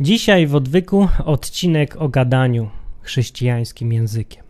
Dzisiaj 0.00 0.46
w 0.46 0.54
odwyku 0.54 1.08
odcinek 1.24 1.96
o 1.96 2.08
gadaniu 2.08 2.70
chrześcijańskim 3.02 3.92
językiem. 3.92 4.44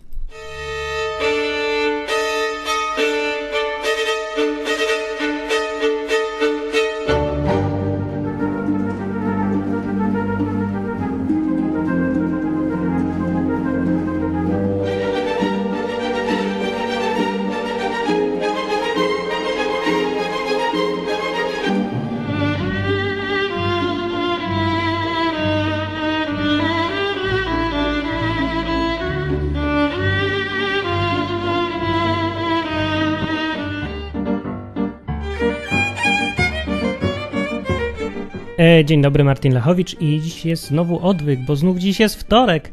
Dzień 38.85 39.03
dobry, 39.03 39.25
Martin 39.25 39.55
Lechowicz 39.55 40.01
i 40.01 40.21
dziś 40.21 40.45
jest 40.45 40.67
znowu 40.67 41.07
odwyk, 41.07 41.41
bo 41.41 41.57
znów 41.57 41.79
dziś 41.79 42.01
jest 42.01 42.21
wtorek, 42.21 42.71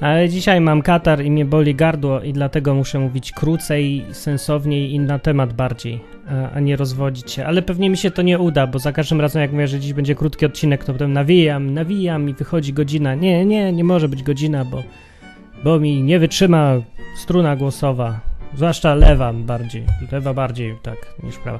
ale 0.00 0.28
dzisiaj 0.28 0.60
mam 0.60 0.82
katar 0.82 1.24
i 1.24 1.30
mnie 1.30 1.44
boli 1.44 1.74
gardło 1.74 2.20
i 2.20 2.32
dlatego 2.32 2.74
muszę 2.74 2.98
mówić 2.98 3.32
krócej, 3.32 4.04
sensowniej 4.12 4.92
i 4.92 4.98
na 4.98 5.18
temat 5.18 5.52
bardziej, 5.52 6.00
a, 6.28 6.50
a 6.50 6.60
nie 6.60 6.76
rozwodzić 6.76 7.32
się. 7.32 7.46
Ale 7.46 7.62
pewnie 7.62 7.90
mi 7.90 7.96
się 7.96 8.10
to 8.10 8.22
nie 8.22 8.38
uda, 8.38 8.66
bo 8.66 8.78
za 8.78 8.92
każdym 8.92 9.20
razem 9.20 9.42
jak 9.42 9.52
mówię, 9.52 9.68
że 9.68 9.80
dziś 9.80 9.92
będzie 9.92 10.14
krótki 10.14 10.46
odcinek, 10.46 10.84
to 10.84 10.92
potem 10.92 11.12
nawijam, 11.12 11.74
nawijam 11.74 12.28
i 12.28 12.34
wychodzi 12.34 12.72
godzina. 12.72 13.14
Nie, 13.14 13.46
nie, 13.46 13.72
nie 13.72 13.84
może 13.84 14.08
być 14.08 14.22
godzina, 14.22 14.64
bo, 14.64 14.82
bo 15.64 15.80
mi 15.80 16.02
nie 16.02 16.18
wytrzyma 16.18 16.74
struna 17.16 17.56
głosowa. 17.56 18.29
Zwłaszcza 18.54 18.94
lewa 18.94 19.32
bardziej, 19.32 19.84
lewa 20.12 20.34
bardziej 20.34 20.76
tak 20.82 20.96
niż 21.22 21.38
prawa. 21.38 21.58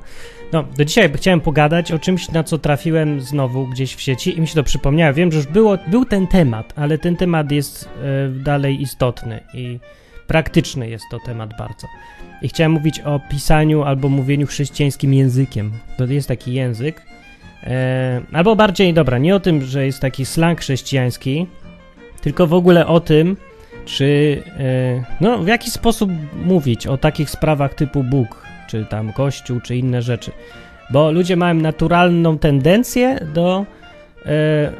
No, 0.53 0.65
do 0.77 0.85
dzisiaj 0.85 1.13
chciałem 1.15 1.41
pogadać 1.41 1.93
o 1.93 1.99
czymś, 1.99 2.31
na 2.31 2.45
co 2.45 2.59
trafiłem 2.59 3.21
znowu 3.21 3.67
gdzieś 3.67 3.95
w 3.95 4.01
sieci 4.01 4.39
i 4.39 4.41
mi 4.41 4.49
się 4.49 4.55
to 4.55 4.63
przypomniało. 4.63 5.15
Wiem, 5.15 5.33
że 5.33 5.39
już 5.39 5.47
było, 5.47 5.79
był 5.87 6.05
ten 6.05 6.27
temat, 6.27 6.73
ale 6.77 6.99
ten 6.99 7.17
temat 7.17 7.53
jest 7.53 7.89
e, 7.89 8.29
dalej 8.29 8.83
istotny 8.83 9.41
i 9.55 9.79
praktyczny 10.27 10.91
jest 10.91 11.05
to 11.11 11.19
temat 11.27 11.51
bardzo. 11.59 11.87
I 12.43 12.49
chciałem 12.49 12.73
mówić 12.73 13.01
o 13.01 13.21
pisaniu 13.31 13.83
albo 13.83 14.09
mówieniu 14.09 14.47
chrześcijańskim 14.47 15.15
językiem. 15.15 15.73
To 15.97 16.05
jest 16.05 16.29
taki 16.29 16.53
język. 16.53 17.03
E, 17.65 18.21
albo 18.33 18.57
bardziej, 18.57 18.95
dobra, 18.95 19.19
nie 19.19 19.35
o 19.35 19.41
tym, 19.41 19.63
że 19.63 19.87
jest 19.87 20.01
taki 20.01 20.27
slang 20.27 20.61
chrześcijański, 20.61 21.47
tylko 22.21 22.47
w 22.47 22.55
ogóle 22.55 22.87
o 22.87 23.01
tym, 23.01 23.37
czy 23.91 24.43
e, 24.59 25.05
no, 25.21 25.39
w 25.39 25.47
jaki 25.47 25.71
sposób 25.71 26.11
mówić 26.45 26.87
o 26.87 26.97
takich 26.97 27.31
sprawach 27.31 27.75
typu 27.75 28.05
Bóg, 28.05 28.47
czy 28.69 28.85
tam 28.85 29.13
Kościół, 29.13 29.61
czy 29.61 29.77
inne 29.77 30.03
rzeczy. 30.03 30.31
Bo 30.91 31.11
ludzie 31.11 31.37
mają 31.37 31.55
naturalną 31.55 32.39
tendencję 32.39 33.27
do 33.35 33.67
e, 34.27 34.29
e, 34.29 34.73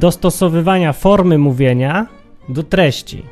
dostosowywania 0.00 0.92
formy 0.92 1.38
mówienia 1.38 2.06
do 2.48 2.62
treści. 2.62 3.22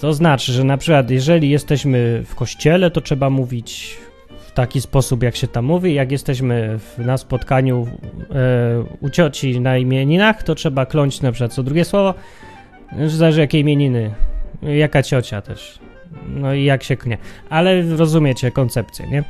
To 0.00 0.12
znaczy, 0.12 0.52
że 0.52 0.64
na 0.64 0.76
przykład, 0.76 1.10
jeżeli 1.10 1.50
jesteśmy 1.50 2.22
w 2.26 2.34
kościele, 2.34 2.90
to 2.90 3.00
trzeba 3.00 3.30
mówić 3.30 3.98
w 4.46 4.52
taki 4.52 4.80
sposób, 4.80 5.22
jak 5.22 5.36
się 5.36 5.48
tam 5.48 5.64
mówi. 5.64 5.94
Jak 5.94 6.12
jesteśmy 6.12 6.78
w, 6.78 6.98
na 6.98 7.18
spotkaniu 7.18 7.86
e, 8.30 8.84
u 9.00 9.10
cioci 9.10 9.60
na 9.60 9.78
imieninach, 9.78 10.42
to 10.42 10.54
trzeba 10.54 10.86
kląć 10.86 11.20
na 11.20 11.32
przykład 11.32 11.52
co 11.52 11.62
drugie 11.62 11.84
słowo. 11.84 12.14
Zależy 13.06 13.40
jakie 13.40 13.60
imieniny, 13.60 14.14
jaka 14.62 15.02
ciocia 15.02 15.42
też. 15.42 15.78
No 16.28 16.54
i 16.54 16.64
jak 16.64 16.82
się 16.82 16.96
knie. 16.96 17.18
Ale 17.50 17.82
rozumiecie 17.82 18.50
koncepcję, 18.50 19.06
nie? 19.06 19.24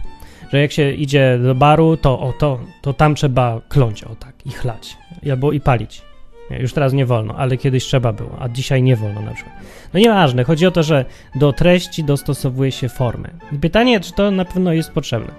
Że 0.52 0.60
jak 0.60 0.72
się 0.72 0.90
idzie 0.90 1.38
do 1.42 1.54
baru, 1.54 1.96
to 1.96 2.20
o 2.20 2.32
to, 2.32 2.60
to 2.82 2.92
tam 2.92 3.14
trzeba 3.14 3.60
kląć, 3.68 4.04
o 4.04 4.14
tak, 4.14 4.34
i 4.46 4.50
chlać. 4.50 4.96
Albo 5.30 5.52
i 5.52 5.60
palić. 5.60 6.02
Już 6.50 6.72
teraz 6.72 6.92
nie 6.92 7.06
wolno, 7.06 7.34
ale 7.36 7.56
kiedyś 7.56 7.84
trzeba 7.84 8.12
było, 8.12 8.36
a 8.40 8.48
dzisiaj 8.48 8.82
nie 8.82 8.96
wolno 8.96 9.20
na 9.20 9.34
przykład. 9.34 9.56
No 9.94 10.00
nieważne, 10.00 10.44
chodzi 10.44 10.66
o 10.66 10.70
to, 10.70 10.82
że 10.82 11.04
do 11.34 11.52
treści 11.52 12.04
dostosowuje 12.04 12.72
się 12.72 12.88
formę. 12.88 13.28
Pytanie, 13.60 14.00
czy 14.00 14.12
to 14.12 14.30
na 14.30 14.44
pewno 14.44 14.72
jest 14.72 14.92
potrzebne. 14.92 15.32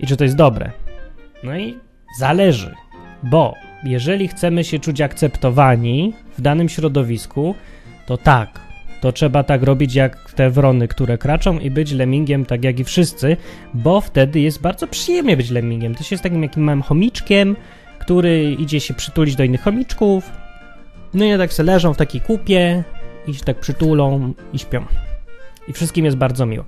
I 0.00 0.06
czy 0.06 0.16
to 0.16 0.24
jest 0.24 0.36
dobre. 0.36 0.70
No 1.42 1.56
i 1.56 1.78
zależy, 2.18 2.74
bo 3.22 3.54
jeżeli 3.84 4.28
chcemy 4.28 4.64
się 4.64 4.78
czuć 4.78 5.00
akceptowani 5.00 6.12
w 6.38 6.40
danym 6.40 6.68
środowisku, 6.68 7.54
to 8.06 8.16
tak, 8.16 8.60
to 9.00 9.12
trzeba 9.12 9.42
tak 9.42 9.62
robić 9.62 9.94
jak 9.94 10.32
te 10.32 10.50
wrony, 10.50 10.88
które 10.88 11.18
kraczą 11.18 11.58
i 11.58 11.70
być 11.70 11.92
lemmingiem 11.92 12.44
tak 12.44 12.64
jak 12.64 12.80
i 12.80 12.84
wszyscy, 12.84 13.36
bo 13.74 14.00
wtedy 14.00 14.40
jest 14.40 14.60
bardzo 14.60 14.86
przyjemnie 14.86 15.36
być 15.36 15.50
lemmingiem. 15.50 15.94
To 15.94 16.04
się 16.04 16.14
jest 16.14 16.22
takim 16.22 16.42
jakim 16.42 16.62
małym 16.64 16.82
chomiczkiem, 16.82 17.56
który 17.98 18.52
idzie 18.52 18.80
się 18.80 18.94
przytulić 18.94 19.36
do 19.36 19.44
innych 19.44 19.62
chomiczków, 19.62 20.30
no 21.14 21.24
i 21.24 21.38
tak 21.38 21.52
se 21.52 21.62
leżą 21.62 21.94
w 21.94 21.96
takiej 21.96 22.20
kupie 22.20 22.84
i 23.26 23.34
się 23.34 23.44
tak 23.44 23.60
przytulą 23.60 24.34
i 24.52 24.58
śpią. 24.58 24.84
I 25.68 25.72
wszystkim 25.72 26.04
jest 26.04 26.16
bardzo 26.16 26.46
miło. 26.46 26.64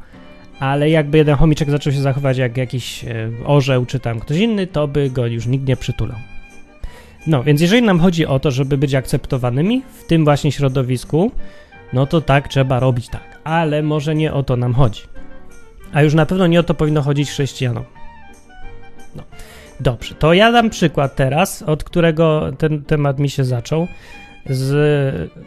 Ale 0.61 0.91
jakby 0.91 1.19
jeden 1.19 1.37
chomiczek 1.37 1.71
zaczął 1.71 1.93
się 1.93 2.01
zachować 2.01 2.39
jak 2.39 2.57
jakiś 2.57 3.05
e, 3.05 3.31
orzeł 3.45 3.87
czy 3.87 4.01
tam 4.01 4.21
ktoś 4.21 4.37
inny, 4.39 4.67
to 4.67 4.89
by 4.89 5.11
go 5.11 5.27
już 5.27 5.47
nikt 5.47 5.69
nie 5.69 5.77
przytulał. 5.77 6.34
No, 7.27 7.43
więc 7.43 7.61
jeżeli 7.61 7.83
nam 7.83 8.01
chodzi 8.01 8.27
o 8.27 8.39
to, 8.39 8.51
żeby 8.51 8.79
być 8.79 8.95
akceptowanymi 8.95 9.83
w 10.03 10.07
tym 10.07 10.25
właśnie 10.25 10.53
środowisku, 10.53 11.31
no 11.93 12.07
to 12.07 12.21
tak, 12.21 12.49
trzeba 12.49 12.81
robić 12.81 13.09
tak. 13.09 13.41
Ale 13.45 13.83
może 13.83 14.15
nie 14.15 14.33
o 14.33 14.43
to 14.43 14.57
nam 14.57 14.75
chodzi. 14.75 15.03
A 15.93 16.03
już 16.03 16.15
na 16.15 16.27
pewno 16.27 16.47
nie 16.47 16.61
o 16.61 16.63
to 16.63 16.75
powinno 16.75 17.03
chodzić 17.03 17.31
chrześcijanom. 17.31 17.85
No. 19.17 19.23
Dobrze, 19.81 20.15
to 20.15 20.35
ja 20.35 20.53
dam 20.53 20.71
przykład 20.71 21.17
teraz, 21.17 21.63
od 21.63 21.85
którego 21.85 22.53
ten 22.59 22.85
temat 22.85 23.19
mi 23.19 23.31
się 23.31 23.45
zaczął. 23.45 23.87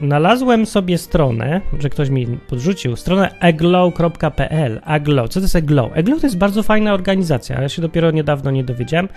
Znalazłem 0.01 0.65
sobie 0.65 0.97
stronę, 0.97 1.61
że 1.79 1.89
ktoś 1.89 2.09
mi 2.09 2.27
podrzucił, 2.27 2.95
stronę 2.95 3.39
aglow.pl. 3.39 4.81
Aglow, 4.83 5.29
co 5.29 5.39
to 5.39 5.43
jest 5.43 5.55
Aglow? 5.55 5.97
Aglow 5.97 6.21
to 6.21 6.27
jest 6.27 6.37
bardzo 6.37 6.63
fajna 6.63 6.93
organizacja, 6.93 7.61
ja 7.61 7.69
się 7.69 7.81
dopiero 7.81 8.11
niedawno 8.11 8.51
nie 8.51 8.63
dowiedziałem 8.63 9.09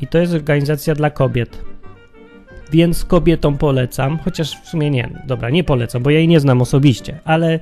i 0.00 0.06
to 0.06 0.18
jest 0.18 0.34
organizacja 0.34 0.94
dla 0.94 1.10
kobiet 1.10 1.75
więc 2.72 3.04
kobietom 3.04 3.58
polecam, 3.58 4.18
chociaż 4.18 4.60
w 4.60 4.68
sumie 4.68 4.90
nie, 4.90 5.10
dobra, 5.26 5.50
nie 5.50 5.64
polecam, 5.64 6.02
bo 6.02 6.10
ja 6.10 6.18
jej 6.18 6.28
nie 6.28 6.40
znam 6.40 6.62
osobiście, 6.62 7.20
ale 7.24 7.54
e, 7.54 7.58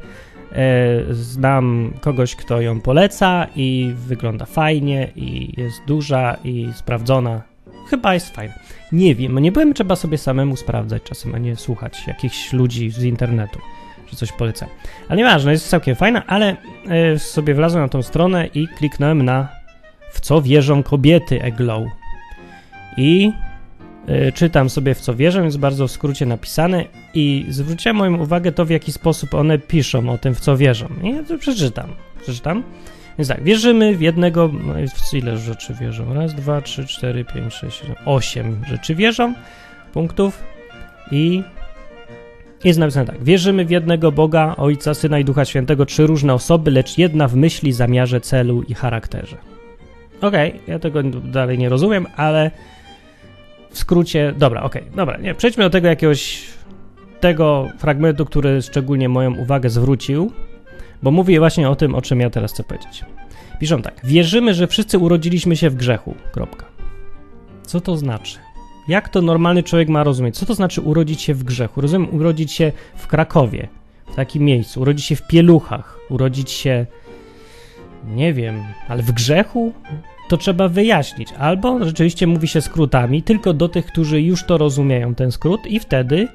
znam 1.10 1.94
kogoś, 2.00 2.37
kto 2.37 2.60
ją 2.60 2.81
poleca 2.81 3.47
i 3.56 3.94
wygląda 3.97 4.47
fajnie 4.47 5.09
i 5.16 5.60
jest 5.60 5.84
duża 5.87 6.37
i 6.44 6.69
sprawdzona. 6.75 7.43
Chyba 7.91 8.14
jest 8.14 8.34
fajna. 8.34 8.54
Nie 8.93 9.14
wiem, 9.14 9.38
nie 9.38 9.53
byłem 9.53 9.75
trzeba 9.75 9.97
sobie 9.97 10.19
samemu 10.19 10.56
sprawdzać 10.56 11.03
czasem, 11.03 11.34
a 11.34 11.38
nie 11.38 11.56
słuchać 11.56 12.06
jakichś 12.06 12.53
ludzi 12.53 12.91
z 12.91 13.03
internetu, 13.03 13.59
że 14.10 14.16
coś 14.16 14.32
poleca. 14.32 14.66
Ale 15.09 15.16
nieważne, 15.16 15.53
jest 15.53 15.69
całkiem 15.69 15.97
fajna, 15.97 16.26
ale 16.26 16.56
e, 16.88 17.19
sobie 17.19 17.54
wlazłem 17.54 17.82
na 17.82 17.88
tą 17.88 18.03
stronę 18.03 18.47
i 18.47 18.69
kliknąłem 18.69 19.22
na 19.22 19.48
w 20.12 20.20
co 20.20 20.43
wierzą 20.43 20.82
kobiety 20.82 21.43
Eglow. 21.43 21.84
I 22.97 23.32
czytam 24.34 24.70
sobie 24.70 24.94
w 24.94 25.00
co 25.00 25.15
wierzę, 25.15 25.44
jest 25.44 25.59
bardzo 25.59 25.88
w 25.88 25.91
skrócie 25.91 26.26
napisane 26.26 26.84
i 27.15 27.47
zwróciłem 27.48 27.97
moją 27.97 28.19
uwagę 28.19 28.53
to, 28.53 28.65
w 28.65 28.70
jaki 28.70 28.92
sposób 28.92 29.34
one 29.34 29.59
piszą 29.59 30.09
o 30.09 30.19
tym, 30.19 30.34
w 30.34 30.41
co 30.41 30.56
wierzą. 30.56 30.88
I 31.03 31.10
ja 31.10 31.22
to 31.22 31.38
przeczytam. 31.38 31.91
Przeczytam. 32.22 32.62
Więc 33.19 33.28
tak, 33.28 33.43
wierzymy 33.43 33.97
w 33.97 34.00
jednego, 34.00 34.50
no 34.66 34.75
w 35.10 35.14
ile 35.14 35.38
rzeczy 35.38 35.75
wierzą? 35.81 36.14
Raz, 36.14 36.34
dwa, 36.34 36.60
trzy, 36.60 36.87
cztery, 36.87 37.25
pięć, 37.25 37.54
sześć, 37.54 37.81
siedem, 37.81 37.97
osiem 38.04 38.60
rzeczy 38.69 38.94
wierzą, 38.94 39.34
punktów 39.93 40.44
i 41.11 41.43
jest 42.64 42.79
napisane 42.79 43.06
tak. 43.06 43.25
Wierzymy 43.25 43.64
w 43.64 43.70
jednego 43.70 44.12
Boga, 44.12 44.55
Ojca, 44.56 44.94
Syna 44.94 45.19
i 45.19 45.25
Ducha 45.25 45.44
Świętego, 45.44 45.87
trzy 45.87 46.06
różne 46.06 46.34
osoby, 46.34 46.70
lecz 46.70 46.99
jedna 46.99 47.29
w 47.29 47.37
myśli, 47.37 47.73
zamiarze, 47.73 48.20
celu 48.20 48.62
i 48.62 48.75
charakterze. 48.75 49.37
Okej, 50.20 50.50
okay, 50.50 50.61
ja 50.67 50.79
tego 50.79 51.02
dalej 51.02 51.58
nie 51.58 51.69
rozumiem, 51.69 52.06
ale 52.17 52.50
w 53.75 53.79
skrócie, 53.79 54.35
dobra, 54.38 54.62
okej, 54.62 54.82
okay, 54.82 54.97
dobra, 54.97 55.17
nie, 55.17 55.35
przejdźmy 55.35 55.65
do 55.65 55.71
tego 55.71 55.88
jakiegoś 55.88 56.43
tego 57.21 57.69
fragmentu, 57.79 58.25
który 58.25 58.62
szczególnie 58.62 59.09
moją 59.09 59.37
uwagę 59.37 59.71
zwrócił, 59.71 60.32
bo 61.03 61.11
mówi 61.11 61.38
właśnie 61.38 61.69
o 61.69 61.76
tym, 61.76 61.94
o 61.94 62.03
czym 62.03 62.21
ja 62.21 62.31
teraz 62.31 62.53
chcę 62.53 62.65
powiedzieć. 62.65 63.05
Piszą 63.61 63.82
tak, 63.82 64.00
wierzymy, 64.05 64.55
że 64.55 64.67
wszyscy 64.67 64.99
urodziliśmy 64.99 65.56
się 65.56 65.71
w 65.71 65.75
grzechu, 65.75 66.15
kropka. 66.32 66.67
Co 67.62 67.81
to 67.81 67.97
znaczy? 67.97 68.38
Jak 68.88 69.09
to 69.09 69.23
normalny 69.23 69.62
człowiek 69.62 69.88
ma 69.88 70.05
rozumieć? 70.05 70.38
Co 70.38 70.47
to 70.47 70.55
znaczy 70.55 70.81
urodzić 70.81 71.23
się 71.23 71.35
w 71.35 71.44
grzechu? 71.44 71.81
Rozumiem, 71.81 72.15
urodzić 72.15 72.53
się 72.53 72.73
w 72.97 73.06
Krakowie, 73.06 73.69
w 74.06 74.15
takim 74.15 74.43
miejscu, 74.43 74.81
urodzić 74.81 75.06
się 75.06 75.17
w 75.17 75.27
Pieluchach, 75.27 75.99
urodzić 76.09 76.50
się, 76.50 76.87
nie 78.06 78.32
wiem, 78.32 78.65
ale 78.88 79.03
w 79.03 79.12
grzechu? 79.12 79.73
To 80.29 80.37
trzeba 80.37 80.69
wyjaśnić. 80.69 81.29
Albo 81.38 81.85
rzeczywiście 81.85 82.26
mówi 82.26 82.49
się 82.49 82.61
skrótami, 82.61 83.23
tylko 83.23 83.53
do 83.53 83.69
tych, 83.69 83.87
którzy 83.87 84.23
już 84.23 84.44
to 84.44 84.59
rozumieją, 84.59 85.15
ten 85.15 85.32
skrót, 85.32 85.67
i 85.67 85.81
wtedy 85.81 86.29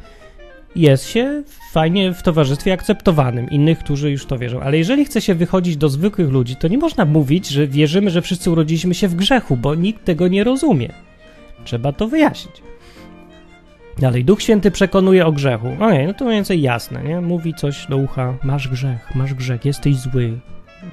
jest 0.75 1.09
się 1.09 1.43
fajnie 1.71 2.13
w 2.13 2.23
towarzystwie 2.23 2.73
akceptowanym, 2.73 3.49
innych, 3.49 3.79
którzy 3.79 4.11
już 4.11 4.25
to 4.25 4.37
wierzą. 4.37 4.61
Ale 4.61 4.77
jeżeli 4.77 5.05
chce 5.05 5.21
się 5.21 5.35
wychodzić 5.35 5.77
do 5.77 5.89
zwykłych 5.89 6.29
ludzi, 6.29 6.55
to 6.55 6.67
nie 6.67 6.77
można 6.77 7.05
mówić, 7.05 7.47
że 7.47 7.67
wierzymy, 7.67 8.09
że 8.09 8.21
wszyscy 8.21 8.51
urodziliśmy 8.51 8.93
się 8.93 9.07
w 9.07 9.15
grzechu, 9.15 9.57
bo 9.57 9.75
nikt 9.75 10.05
tego 10.05 10.27
nie 10.27 10.43
rozumie. 10.43 10.89
Trzeba 11.63 11.93
to 11.93 12.07
wyjaśnić. 12.07 12.55
Dalej, 13.99 14.25
Duch 14.25 14.41
Święty 14.41 14.71
przekonuje 14.71 15.25
o 15.25 15.31
grzechu. 15.31 15.67
Okej, 15.79 16.07
no 16.07 16.13
to 16.13 16.25
mniej 16.25 16.37
więcej 16.37 16.61
jasne, 16.61 17.03
nie? 17.03 17.21
Mówi 17.21 17.53
coś 17.53 17.87
do 17.87 17.97
ucha, 17.97 18.37
masz 18.43 18.67
grzech, 18.67 19.15
masz 19.15 19.33
grzech, 19.33 19.65
jesteś 19.65 19.95
zły, 19.95 20.39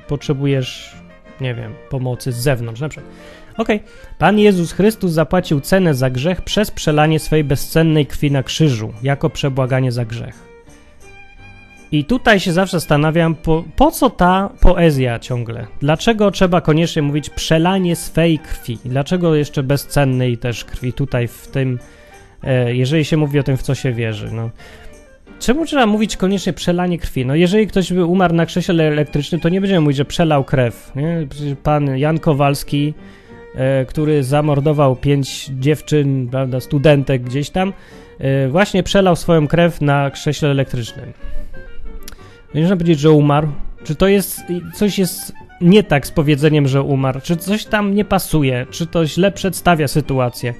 potrzebujesz, 0.08 0.96
nie 1.40 1.54
wiem, 1.54 1.74
pomocy 1.90 2.32
z 2.32 2.36
zewnątrz, 2.36 2.80
na 2.80 2.88
przykład. 2.88 3.12
Okej, 3.56 3.82
Pan 4.18 4.38
Jezus 4.38 4.72
Chrystus 4.72 5.12
zapłacił 5.12 5.60
cenę 5.60 5.94
za 5.94 6.10
grzech 6.10 6.42
przez 6.42 6.70
przelanie 6.70 7.18
swojej 7.18 7.44
bezcennej 7.44 8.06
krwi 8.06 8.30
na 8.30 8.42
krzyżu, 8.42 8.92
jako 9.02 9.30
przebłaganie 9.30 9.92
za 9.92 10.04
grzech. 10.04 10.46
I 11.92 12.04
tutaj 12.04 12.40
się 12.40 12.52
zawsze 12.52 12.80
zastanawiam, 12.80 13.34
po, 13.34 13.64
po 13.76 13.90
co 13.90 14.10
ta 14.10 14.50
poezja 14.60 15.18
ciągle? 15.18 15.66
Dlaczego 15.80 16.30
trzeba 16.30 16.60
koniecznie 16.60 17.02
mówić 17.02 17.30
przelanie 17.30 17.96
swej 17.96 18.38
krwi? 18.38 18.78
Dlaczego 18.84 19.34
jeszcze 19.34 19.62
bezcennej 19.62 20.38
też 20.38 20.64
krwi 20.64 20.92
tutaj 20.92 21.28
w 21.28 21.46
tym 21.46 21.78
E, 22.46 22.74
jeżeli 22.74 23.04
się 23.04 23.16
mówi 23.16 23.38
o 23.38 23.42
tym, 23.42 23.56
w 23.56 23.62
co 23.62 23.74
się 23.74 23.92
wierzy. 23.92 24.30
No. 24.32 24.50
Czemu 25.38 25.66
trzeba 25.66 25.86
mówić 25.86 26.16
koniecznie 26.16 26.52
przelanie 26.52 26.98
krwi? 26.98 27.26
No 27.26 27.34
jeżeli 27.34 27.66
ktoś 27.66 27.92
by 27.92 28.04
umarł 28.04 28.34
na 28.34 28.46
krześle 28.46 28.84
elektrycznym, 28.84 29.40
to 29.40 29.48
nie 29.48 29.60
będziemy 29.60 29.80
mówić, 29.80 29.96
że 29.96 30.04
przelał 30.04 30.44
krew. 30.44 30.92
Nie? 30.96 31.26
Pan 31.62 31.98
Jan 31.98 32.18
Kowalski, 32.18 32.94
e, 33.54 33.84
który 33.84 34.24
zamordował 34.24 34.96
pięć 34.96 35.50
dziewczyn, 35.60 36.28
prawda, 36.30 36.60
studentek 36.60 37.22
gdzieś 37.22 37.50
tam, 37.50 37.72
e, 38.18 38.48
właśnie 38.48 38.82
przelał 38.82 39.16
swoją 39.16 39.48
krew 39.48 39.80
na 39.80 40.10
krześle 40.10 40.50
elektrycznym. 40.50 41.12
Nie 42.54 42.60
można 42.60 42.76
powiedzieć, 42.76 43.00
że 43.00 43.10
umarł. 43.10 43.48
Czy 43.84 43.94
to 43.94 44.08
jest, 44.08 44.40
coś 44.74 44.98
jest 44.98 45.32
nie 45.60 45.82
tak 45.82 46.06
z 46.06 46.10
powiedzeniem, 46.10 46.68
że 46.68 46.82
umarł? 46.82 47.20
Czy 47.20 47.36
coś 47.36 47.64
tam 47.64 47.94
nie 47.94 48.04
pasuje? 48.04 48.66
Czy 48.70 48.86
to 48.86 49.06
źle 49.06 49.32
przedstawia 49.32 49.88
sytuację, 49.88 50.54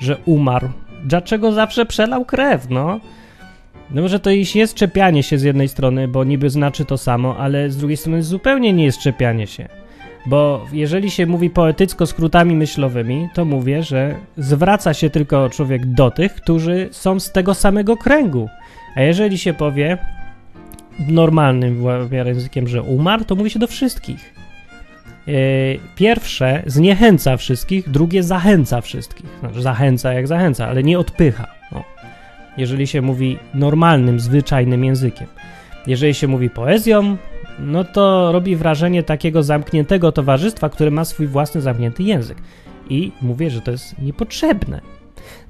że 0.00 0.16
umarł? 0.24 0.68
dlaczego 1.04 1.52
zawsze 1.52 1.86
przelał 1.86 2.24
krew, 2.24 2.70
no? 2.70 3.00
No 3.90 4.02
może 4.02 4.20
to 4.20 4.30
jest 4.30 4.74
czepianie 4.74 5.22
się 5.22 5.38
z 5.38 5.42
jednej 5.42 5.68
strony, 5.68 6.08
bo 6.08 6.24
niby 6.24 6.50
znaczy 6.50 6.84
to 6.84 6.98
samo, 6.98 7.36
ale 7.36 7.70
z 7.70 7.76
drugiej 7.76 7.96
strony 7.96 8.22
zupełnie 8.22 8.72
nie 8.72 8.84
jest 8.84 8.98
czepianie 8.98 9.46
się. 9.46 9.68
Bo 10.26 10.66
jeżeli 10.72 11.10
się 11.10 11.26
mówi 11.26 11.50
poetycko 11.50 12.06
skrótami 12.06 12.56
myślowymi, 12.56 13.28
to 13.34 13.44
mówię, 13.44 13.82
że 13.82 14.14
zwraca 14.36 14.94
się 14.94 15.10
tylko 15.10 15.50
człowiek 15.50 15.86
do 15.86 16.10
tych, 16.10 16.34
którzy 16.34 16.88
są 16.90 17.20
z 17.20 17.32
tego 17.32 17.54
samego 17.54 17.96
kręgu. 17.96 18.48
A 18.96 19.02
jeżeli 19.02 19.38
się 19.38 19.54
powie 19.54 19.98
normalnym 21.08 21.84
językiem, 22.10 22.68
że 22.68 22.82
umarł, 22.82 23.24
to 23.24 23.34
mówi 23.34 23.50
się 23.50 23.58
do 23.58 23.66
wszystkich. 23.66 24.34
E, 25.28 25.32
pierwsze 25.96 26.62
zniechęca 26.66 27.36
wszystkich, 27.36 27.90
drugie 27.90 28.22
zachęca 28.22 28.80
wszystkich. 28.80 29.26
Znaczy 29.40 29.62
zachęca 29.62 30.12
jak 30.12 30.26
zachęca, 30.26 30.68
ale 30.68 30.82
nie 30.82 30.98
odpycha. 30.98 31.46
Jeżeli 32.56 32.86
się 32.86 33.02
mówi 33.02 33.38
normalnym, 33.54 34.20
zwyczajnym 34.20 34.84
językiem. 34.84 35.26
Jeżeli 35.86 36.14
się 36.14 36.28
mówi 36.28 36.50
poezją, 36.50 37.16
no 37.58 37.84
to 37.84 38.32
robi 38.32 38.56
wrażenie 38.56 39.02
takiego 39.02 39.42
zamkniętego 39.42 40.12
towarzystwa, 40.12 40.68
które 40.68 40.90
ma 40.90 41.04
swój 41.04 41.26
własny 41.26 41.60
zamknięty 41.60 42.02
język. 42.02 42.38
I 42.90 43.12
mówię, 43.22 43.50
że 43.50 43.60
to 43.60 43.70
jest 43.70 43.98
niepotrzebne. 43.98 44.80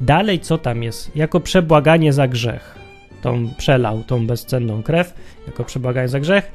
Dalej, 0.01 0.41
co 0.41 0.59
tam 0.59 0.83
jest? 0.83 1.17
Jako 1.17 1.41
przebłaganie 1.41 2.13
za 2.13 2.29
grzech. 2.29 2.79
Tą 3.23 3.49
przelał 3.59 4.03
tą 4.03 4.27
bezcenną 4.27 4.83
krew, 4.83 5.15
jako 5.47 5.65
przebłaganie 5.65 6.09
za 6.09 6.21
grzech 6.21 6.53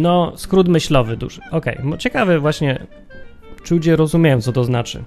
no, 0.00 0.32
skrót 0.36 0.68
myślowy 0.68 1.16
duży. 1.16 1.40
Okej, 1.50 1.78
okay. 1.78 1.98
ciekawe 1.98 2.40
właśnie, 2.40 2.86
czy 3.62 3.74
ludzie 3.74 3.96
rozumieją, 3.96 4.40
co 4.40 4.52
to 4.52 4.64
znaczy. 4.64 5.04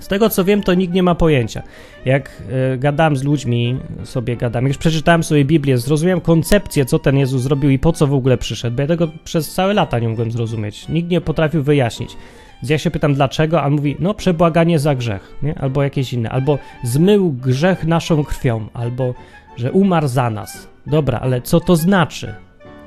Z 0.00 0.08
tego 0.08 0.30
co 0.30 0.44
wiem, 0.44 0.62
to 0.62 0.74
nikt 0.74 0.94
nie 0.94 1.02
ma 1.02 1.14
pojęcia. 1.14 1.62
Jak 2.04 2.42
y, 2.74 2.78
gadałem 2.78 3.16
z 3.16 3.22
ludźmi, 3.22 3.78
sobie 4.04 4.36
gadam, 4.36 4.66
już 4.66 4.78
przeczytałem 4.78 5.22
sobie 5.22 5.44
Biblię, 5.44 5.78
zrozumiałem 5.78 6.20
koncepcję, 6.20 6.84
co 6.84 6.98
ten 6.98 7.16
Jezus 7.16 7.42
zrobił 7.42 7.70
i 7.70 7.78
po 7.78 7.92
co 7.92 8.06
w 8.06 8.14
ogóle 8.14 8.38
przyszedł, 8.38 8.76
bo 8.76 8.82
ja 8.82 8.88
tego 8.88 9.08
przez 9.24 9.54
całe 9.54 9.74
lata 9.74 9.98
nie 9.98 10.08
mogłem 10.08 10.30
zrozumieć. 10.30 10.88
Nikt 10.88 11.10
nie 11.10 11.20
potrafił 11.20 11.62
wyjaśnić. 11.62 12.16
Więc 12.62 12.70
ja 12.70 12.78
się 12.78 12.90
pytam 12.90 13.14
dlaczego, 13.14 13.62
a 13.62 13.66
on 13.66 13.72
mówi, 13.72 13.96
no 13.98 14.14
przebłaganie 14.14 14.78
za 14.78 14.94
grzech, 14.94 15.34
nie? 15.42 15.58
albo 15.58 15.82
jakieś 15.82 16.12
inne, 16.12 16.30
albo 16.30 16.58
zmył 16.82 17.32
grzech 17.32 17.84
naszą 17.84 18.24
krwią, 18.24 18.66
albo 18.74 19.14
że 19.56 19.72
umarł 19.72 20.08
za 20.08 20.30
nas. 20.30 20.68
Dobra, 20.86 21.20
ale 21.20 21.42
co 21.42 21.60
to 21.60 21.76
znaczy? 21.76 22.34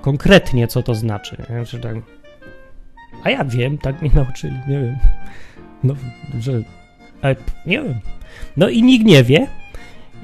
konkretnie, 0.02 0.68
co 0.68 0.84
to 0.84 0.96
znaczy. 0.96 1.38
Znaczy, 1.48 1.80
tak, 1.80 1.96
a 3.24 3.30
ja 3.30 3.46
wiem, 3.46 3.78
tak 3.78 4.02
mnie 4.02 4.12
nauczyli, 4.14 4.58
nie 4.68 4.82
wiem. 4.82 4.98
No, 5.84 5.96
że. 6.40 6.81
Nie 7.66 7.82
wiem. 7.82 7.96
No 8.58 8.70
i 8.70 8.84
nikt 8.84 9.06
nie 9.06 9.24
wie. 9.24 9.48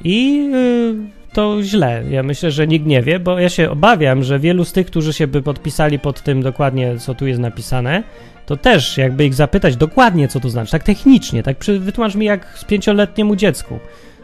I 0.04 0.36
yy, 0.36 0.96
to 1.34 1.64
źle. 1.64 2.04
Ja 2.10 2.24
myślę, 2.24 2.52
że 2.52 2.68
nikt 2.68 2.86
nie 2.86 3.02
wie, 3.02 3.20
bo 3.20 3.40
ja 3.40 3.50
się 3.50 3.70
obawiam, 3.70 4.24
że 4.24 4.40
wielu 4.40 4.66
z 4.66 4.74
tych, 4.74 4.88
którzy 4.88 5.14
się 5.14 5.28
by 5.28 5.42
podpisali 5.42 6.00
pod 6.00 6.22
tym 6.22 6.42
dokładnie, 6.42 6.98
co 6.98 7.16
tu 7.16 7.28
jest 7.28 7.40
napisane, 7.40 8.04
to 8.46 8.58
też 8.58 8.98
jakby 8.98 9.26
ich 9.26 9.34
zapytać 9.34 9.76
dokładnie, 9.76 10.28
co 10.28 10.40
to 10.40 10.50
znaczy, 10.50 10.72
tak 10.72 10.84
technicznie, 10.84 11.44
tak 11.44 11.58
przy, 11.58 11.80
wytłumacz 11.80 12.16
mi 12.16 12.26
jak 12.26 12.58
z 12.58 12.64
pięcioletniemu 12.64 13.36
dziecku, 13.36 13.80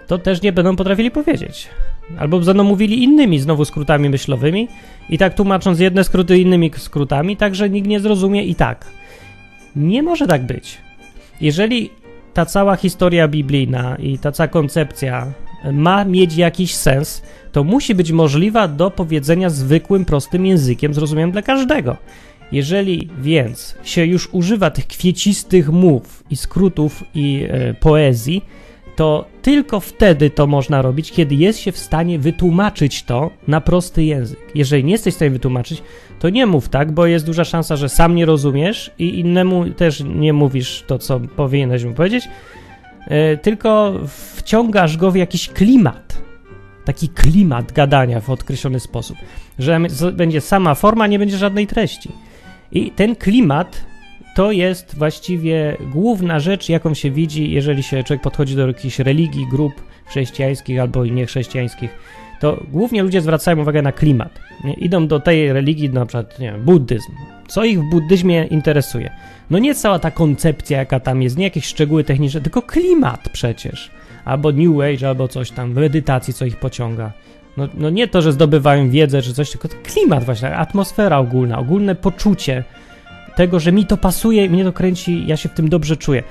to 0.07 0.17
też 0.17 0.41
nie 0.41 0.53
będą 0.53 0.75
potrafili 0.75 1.11
powiedzieć. 1.11 1.69
Albo 2.17 2.39
będą 2.39 2.63
mówili 2.63 3.03
innymi 3.03 3.39
znowu 3.39 3.65
skrótami 3.65 4.09
myślowymi 4.09 4.67
i 5.09 5.17
tak 5.17 5.33
tłumacząc 5.33 5.79
jedne 5.79 6.03
skróty 6.03 6.37
innymi 6.37 6.71
skrótami, 6.77 7.37
tak 7.37 7.55
że 7.55 7.69
nikt 7.69 7.87
nie 7.87 7.99
zrozumie 7.99 8.43
i 8.43 8.55
tak. 8.55 8.85
Nie 9.75 10.03
może 10.03 10.27
tak 10.27 10.45
być. 10.45 10.77
Jeżeli 11.41 11.89
ta 12.33 12.45
cała 12.45 12.75
historia 12.75 13.27
biblijna 13.27 13.95
i 13.95 14.19
ta 14.19 14.31
cała 14.31 14.47
koncepcja 14.47 15.33
ma 15.71 16.05
mieć 16.05 16.35
jakiś 16.35 16.75
sens, 16.75 17.21
to 17.51 17.63
musi 17.63 17.95
być 17.95 18.11
możliwa 18.11 18.67
do 18.67 18.91
powiedzenia 18.91 19.49
zwykłym, 19.49 20.05
prostym 20.05 20.45
językiem, 20.45 20.93
zrozumiałym 20.93 21.31
dla 21.31 21.41
każdego. 21.41 21.97
Jeżeli 22.51 23.09
więc 23.21 23.75
się 23.83 24.05
już 24.05 24.29
używa 24.31 24.69
tych 24.69 24.87
kwiecistych 24.87 25.69
mów 25.69 26.23
i 26.29 26.35
skrótów 26.35 27.03
i 27.15 27.45
e, 27.49 27.73
poezji, 27.73 28.45
to 28.95 29.25
tylko 29.41 29.79
wtedy 29.79 30.29
to 30.29 30.47
można 30.47 30.81
robić, 30.81 31.11
kiedy 31.11 31.35
jest 31.35 31.59
się 31.59 31.71
w 31.71 31.77
stanie 31.77 32.19
wytłumaczyć 32.19 33.03
to 33.03 33.31
na 33.47 33.61
prosty 33.61 34.03
język. 34.03 34.39
Jeżeli 34.55 34.83
nie 34.83 34.91
jesteś 34.91 35.13
w 35.13 35.15
stanie 35.15 35.31
wytłumaczyć, 35.31 35.83
to 36.19 36.29
nie 36.29 36.45
mów 36.45 36.69
tak, 36.69 36.91
bo 36.91 37.05
jest 37.05 37.25
duża 37.25 37.43
szansa, 37.43 37.75
że 37.75 37.89
sam 37.89 38.15
nie 38.15 38.25
rozumiesz 38.25 38.91
i 38.99 39.19
innemu 39.19 39.69
też 39.69 40.03
nie 40.15 40.33
mówisz 40.33 40.83
to, 40.87 40.99
co 40.99 41.19
powinieneś 41.19 41.83
mu 41.83 41.93
powiedzieć, 41.93 42.27
yy, 43.07 43.37
tylko 43.41 43.93
wciągasz 44.35 44.97
go 44.97 45.11
w 45.11 45.15
jakiś 45.15 45.49
klimat. 45.49 46.23
Taki 46.85 47.09
klimat 47.09 47.71
gadania 47.71 48.21
w 48.21 48.29
określony 48.29 48.79
sposób, 48.79 49.17
że 49.59 49.79
będzie 50.13 50.41
sama 50.41 50.75
forma, 50.75 51.07
nie 51.07 51.19
będzie 51.19 51.37
żadnej 51.37 51.67
treści. 51.67 52.09
I 52.71 52.91
ten 52.91 53.15
klimat 53.15 53.85
to 54.35 54.51
jest 54.51 54.95
właściwie 54.97 55.77
główna 55.91 56.39
rzecz, 56.39 56.69
jaką 56.69 56.93
się 56.93 57.11
widzi, 57.11 57.51
jeżeli 57.51 57.83
się 57.83 58.03
człowiek 58.03 58.23
podchodzi 58.23 58.55
do 58.55 58.67
jakichś 58.67 58.99
religii, 58.99 59.47
grup 59.51 59.73
chrześcijańskich 60.05 60.79
albo 60.79 61.05
niechrześcijańskich. 61.05 61.89
To 62.39 62.63
głównie 62.71 63.03
ludzie 63.03 63.21
zwracają 63.21 63.61
uwagę 63.61 63.81
na 63.81 63.91
klimat. 63.91 64.39
Nie? 64.63 64.73
Idą 64.73 65.07
do 65.07 65.19
tej 65.19 65.53
religii, 65.53 65.89
na 65.89 66.05
przykład 66.05 66.39
nie 66.39 66.51
wiem, 66.51 66.61
buddyzm. 66.61 67.11
Co 67.47 67.63
ich 67.63 67.79
w 67.79 67.89
buddyzmie 67.89 68.43
interesuje? 68.43 69.11
No 69.49 69.59
nie 69.59 69.75
cała 69.75 69.99
ta 69.99 70.11
koncepcja, 70.11 70.77
jaka 70.77 70.99
tam 70.99 71.21
jest, 71.21 71.37
nie 71.37 71.43
jakieś 71.43 71.65
szczegóły 71.65 72.03
techniczne, 72.03 72.41
tylko 72.41 72.61
klimat 72.61 73.29
przecież. 73.33 73.91
Albo 74.25 74.51
New 74.51 74.79
Age, 74.79 75.07
albo 75.07 75.27
coś 75.27 75.51
tam, 75.51 75.71
medytacji, 75.71 76.33
co 76.33 76.45
ich 76.45 76.57
pociąga. 76.57 77.11
No, 77.57 77.67
no 77.73 77.89
nie 77.89 78.07
to, 78.07 78.21
że 78.21 78.31
zdobywają 78.31 78.89
wiedzę 78.89 79.21
czy 79.21 79.33
coś, 79.33 79.51
tylko 79.51 79.67
klimat 79.83 80.23
właśnie, 80.23 80.55
atmosfera 80.55 81.17
ogólna, 81.17 81.59
ogólne 81.59 81.95
poczucie 81.95 82.63
tego, 83.35 83.59
że 83.59 83.71
mi 83.71 83.85
to 83.85 83.97
pasuje, 83.97 84.49
mnie 84.49 84.63
to 84.63 84.73
kręci, 84.73 85.27
ja 85.27 85.37
się 85.37 85.49
w 85.49 85.53
tym 85.53 85.69
dobrze 85.69 85.97
czuję. 85.97 86.23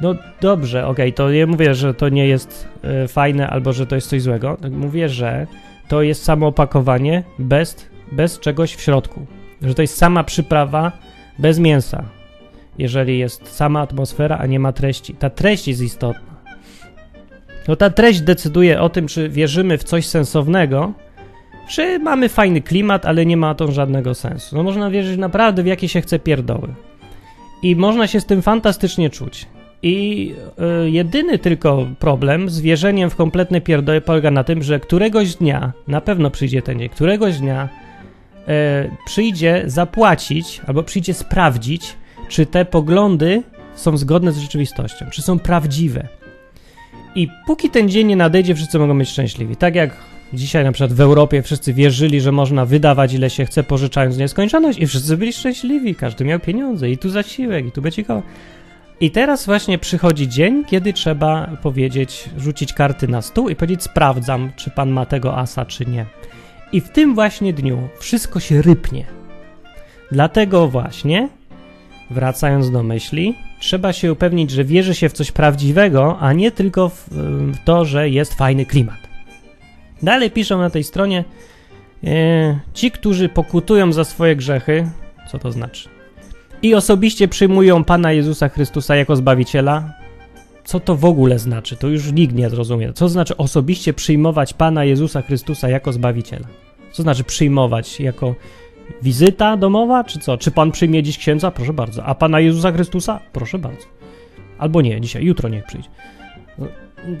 No 0.00 0.14
dobrze, 0.40 0.86
okej, 0.86 1.08
okay, 1.08 1.12
to 1.12 1.30
ja 1.30 1.46
mówię, 1.46 1.74
że 1.74 1.94
to 1.94 2.08
nie 2.08 2.26
jest 2.26 2.68
y, 3.04 3.08
fajne 3.08 3.50
albo 3.50 3.72
że 3.72 3.86
to 3.86 3.94
jest 3.94 4.08
coś 4.08 4.22
złego. 4.22 4.56
Mówię, 4.70 5.08
że 5.08 5.46
to 5.88 6.02
jest 6.02 6.24
samo 6.24 6.46
opakowanie 6.46 7.22
bez, 7.38 7.86
bez 8.12 8.40
czegoś 8.40 8.74
w 8.74 8.80
środku. 8.80 9.26
Że 9.62 9.74
to 9.74 9.82
jest 9.82 9.96
sama 9.96 10.24
przyprawa 10.24 10.92
bez 11.38 11.58
mięsa. 11.58 12.04
Jeżeli 12.78 13.18
jest 13.18 13.56
sama 13.56 13.80
atmosfera, 13.80 14.38
a 14.38 14.46
nie 14.46 14.60
ma 14.60 14.72
treści. 14.72 15.14
Ta 15.14 15.30
treść 15.30 15.68
jest 15.68 15.82
istotna. 15.82 16.36
No 17.68 17.76
ta 17.76 17.90
treść 17.90 18.20
decyduje 18.20 18.80
o 18.80 18.88
tym, 18.88 19.06
czy 19.06 19.28
wierzymy 19.28 19.78
w 19.78 19.84
coś 19.84 20.06
sensownego, 20.06 20.92
że 21.68 21.98
mamy 21.98 22.28
fajny 22.28 22.60
klimat, 22.60 23.06
ale 23.06 23.26
nie 23.26 23.36
ma 23.36 23.54
to 23.54 23.72
żadnego 23.72 24.14
sensu. 24.14 24.56
No 24.56 24.62
można 24.62 24.90
wierzyć 24.90 25.18
naprawdę 25.18 25.62
w 25.62 25.66
jakie 25.66 25.88
się 25.88 26.00
chce 26.00 26.18
pierdoły. 26.18 26.68
I 27.62 27.76
można 27.76 28.06
się 28.06 28.20
z 28.20 28.26
tym 28.26 28.42
fantastycznie 28.42 29.10
czuć. 29.10 29.46
I 29.82 30.34
y, 30.84 30.90
jedyny 30.90 31.38
tylko 31.38 31.86
problem 31.98 32.50
z 32.50 32.60
wierzeniem 32.60 33.10
w 33.10 33.16
kompletne 33.16 33.60
pierdoły 33.60 34.00
polega 34.00 34.30
na 34.30 34.44
tym, 34.44 34.62
że 34.62 34.80
któregoś 34.80 35.34
dnia, 35.34 35.72
na 35.88 36.00
pewno 36.00 36.30
przyjdzie 36.30 36.62
ten 36.62 36.78
dzień, 36.78 36.88
któregoś 36.88 37.38
dnia 37.38 37.68
y, 37.68 38.90
przyjdzie 39.06 39.62
zapłacić 39.66 40.60
albo 40.66 40.82
przyjdzie 40.82 41.14
sprawdzić, 41.14 41.96
czy 42.28 42.46
te 42.46 42.64
poglądy 42.64 43.42
są 43.74 43.96
zgodne 43.96 44.32
z 44.32 44.38
rzeczywistością, 44.38 45.06
czy 45.12 45.22
są 45.22 45.38
prawdziwe. 45.38 46.08
I 47.14 47.28
póki 47.46 47.70
ten 47.70 47.88
dzień 47.88 48.06
nie 48.06 48.16
nadejdzie, 48.16 48.54
wszyscy 48.54 48.78
mogą 48.78 48.98
być 48.98 49.08
szczęśliwi. 49.08 49.56
Tak 49.56 49.74
jak 49.74 49.96
dzisiaj 50.32 50.64
na 50.64 50.72
przykład 50.72 50.92
w 50.92 51.00
Europie 51.00 51.42
wszyscy 51.42 51.72
wierzyli, 51.72 52.20
że 52.20 52.32
można 52.32 52.64
wydawać 52.64 53.14
ile 53.14 53.30
się 53.30 53.44
chce, 53.44 53.62
pożyczając 53.62 54.16
nieskończoność 54.16 54.78
i 54.78 54.86
wszyscy 54.86 55.16
byli 55.16 55.32
szczęśliwi, 55.32 55.94
każdy 55.94 56.24
miał 56.24 56.40
pieniądze 56.40 56.90
i 56.90 56.98
tu 56.98 57.10
zasiłek, 57.10 57.66
i 57.66 57.72
tu 57.72 57.82
koło. 58.06 58.22
I 59.00 59.10
teraz 59.10 59.46
właśnie 59.46 59.78
przychodzi 59.78 60.28
dzień, 60.28 60.64
kiedy 60.64 60.92
trzeba 60.92 61.50
powiedzieć, 61.62 62.30
rzucić 62.38 62.72
karty 62.72 63.08
na 63.08 63.22
stół 63.22 63.48
i 63.48 63.56
powiedzieć 63.56 63.82
sprawdzam, 63.82 64.52
czy 64.56 64.70
pan 64.70 64.90
ma 64.90 65.06
tego 65.06 65.36
asa, 65.38 65.64
czy 65.64 65.86
nie. 65.86 66.06
I 66.72 66.80
w 66.80 66.88
tym 66.88 67.14
właśnie 67.14 67.52
dniu 67.52 67.88
wszystko 67.98 68.40
się 68.40 68.62
rypnie. 68.62 69.04
Dlatego 70.12 70.68
właśnie, 70.68 71.28
wracając 72.10 72.70
do 72.70 72.82
myśli, 72.82 73.34
trzeba 73.60 73.92
się 73.92 74.12
upewnić, 74.12 74.50
że 74.50 74.64
wierzy 74.64 74.94
się 74.94 75.08
w 75.08 75.12
coś 75.12 75.32
prawdziwego, 75.32 76.18
a 76.18 76.32
nie 76.32 76.50
tylko 76.50 76.88
w, 76.88 77.08
w 77.52 77.64
to, 77.64 77.84
że 77.84 78.10
jest 78.10 78.34
fajny 78.34 78.66
klimat. 78.66 79.05
Dalej 80.02 80.30
piszą 80.30 80.58
na 80.58 80.70
tej 80.70 80.84
stronie 80.84 81.24
e, 82.04 82.60
ci, 82.74 82.90
którzy 82.90 83.28
pokutują 83.28 83.92
za 83.92 84.04
swoje 84.04 84.36
grzechy, 84.36 84.90
co 85.28 85.38
to 85.38 85.52
znaczy? 85.52 85.88
I 86.62 86.74
osobiście 86.74 87.28
przyjmują 87.28 87.84
Pana 87.84 88.12
Jezusa 88.12 88.48
Chrystusa 88.48 88.96
jako 88.96 89.16
Zbawiciela. 89.16 89.92
Co 90.64 90.80
to 90.80 90.96
w 90.96 91.04
ogóle 91.04 91.38
znaczy? 91.38 91.76
To 91.76 91.88
już 91.88 92.12
nikt 92.12 92.34
nie 92.34 92.50
zrozumie. 92.50 92.92
Co 92.92 93.08
znaczy 93.08 93.36
osobiście 93.36 93.92
przyjmować 93.92 94.54
Pana 94.54 94.84
Jezusa 94.84 95.22
Chrystusa 95.22 95.68
jako 95.68 95.92
Zbawiciela? 95.92 96.46
Co 96.92 97.02
znaczy 97.02 97.24
przyjmować 97.24 98.00
jako 98.00 98.34
wizyta 99.02 99.56
domowa, 99.56 100.04
czy 100.04 100.18
co? 100.18 100.38
Czy 100.38 100.50
Pan 100.50 100.70
przyjmie 100.72 101.02
dziś 101.02 101.18
księdza? 101.18 101.50
Proszę 101.50 101.72
bardzo. 101.72 102.04
A 102.04 102.14
Pana 102.14 102.40
Jezusa 102.40 102.72
Chrystusa? 102.72 103.20
Proszę 103.32 103.58
bardzo. 103.58 103.86
Albo 104.58 104.82
nie, 104.82 105.00
dzisiaj, 105.00 105.24
jutro 105.24 105.48
niech 105.48 105.64
przyjdzie. 105.64 105.88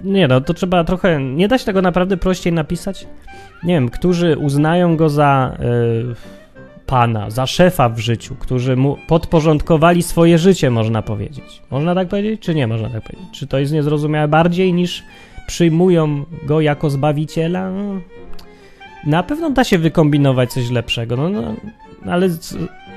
Nie 0.04 0.28
no, 0.28 0.40
to 0.40 0.54
trzeba 0.54 0.84
trochę. 0.84 1.22
Nie 1.22 1.48
da 1.48 1.58
się 1.58 1.64
tego 1.64 1.82
naprawdę 1.82 2.16
prościej 2.16 2.52
napisać? 2.52 3.06
Nie 3.62 3.74
wiem, 3.74 3.88
którzy 3.88 4.38
uznają 4.38 4.96
go 4.96 5.08
za 5.08 5.56
y, 6.12 6.36
pana, 6.86 7.30
za 7.30 7.46
szefa 7.46 7.88
w 7.88 7.98
życiu, 7.98 8.34
którzy 8.34 8.76
mu 8.76 8.96
podporządkowali 9.08 10.02
swoje 10.02 10.38
życie, 10.38 10.70
można 10.70 11.02
powiedzieć. 11.02 11.62
Można 11.70 11.94
tak 11.94 12.08
powiedzieć, 12.08 12.40
czy 12.40 12.54
nie 12.54 12.66
można 12.66 12.90
tak 12.90 13.02
powiedzieć? 13.02 13.26
Czy 13.32 13.46
to 13.46 13.58
jest 13.58 13.72
niezrozumiałe 13.72 14.28
bardziej 14.28 14.72
niż 14.72 15.02
przyjmują 15.46 16.24
go 16.46 16.60
jako 16.60 16.90
zbawiciela? 16.90 17.70
No, 17.70 18.00
na 19.06 19.22
pewno 19.22 19.50
da 19.50 19.64
się 19.64 19.78
wykombinować 19.78 20.52
coś 20.52 20.70
lepszego, 20.70 21.16
no, 21.16 21.28
no 21.30 21.54
ale 22.12 22.28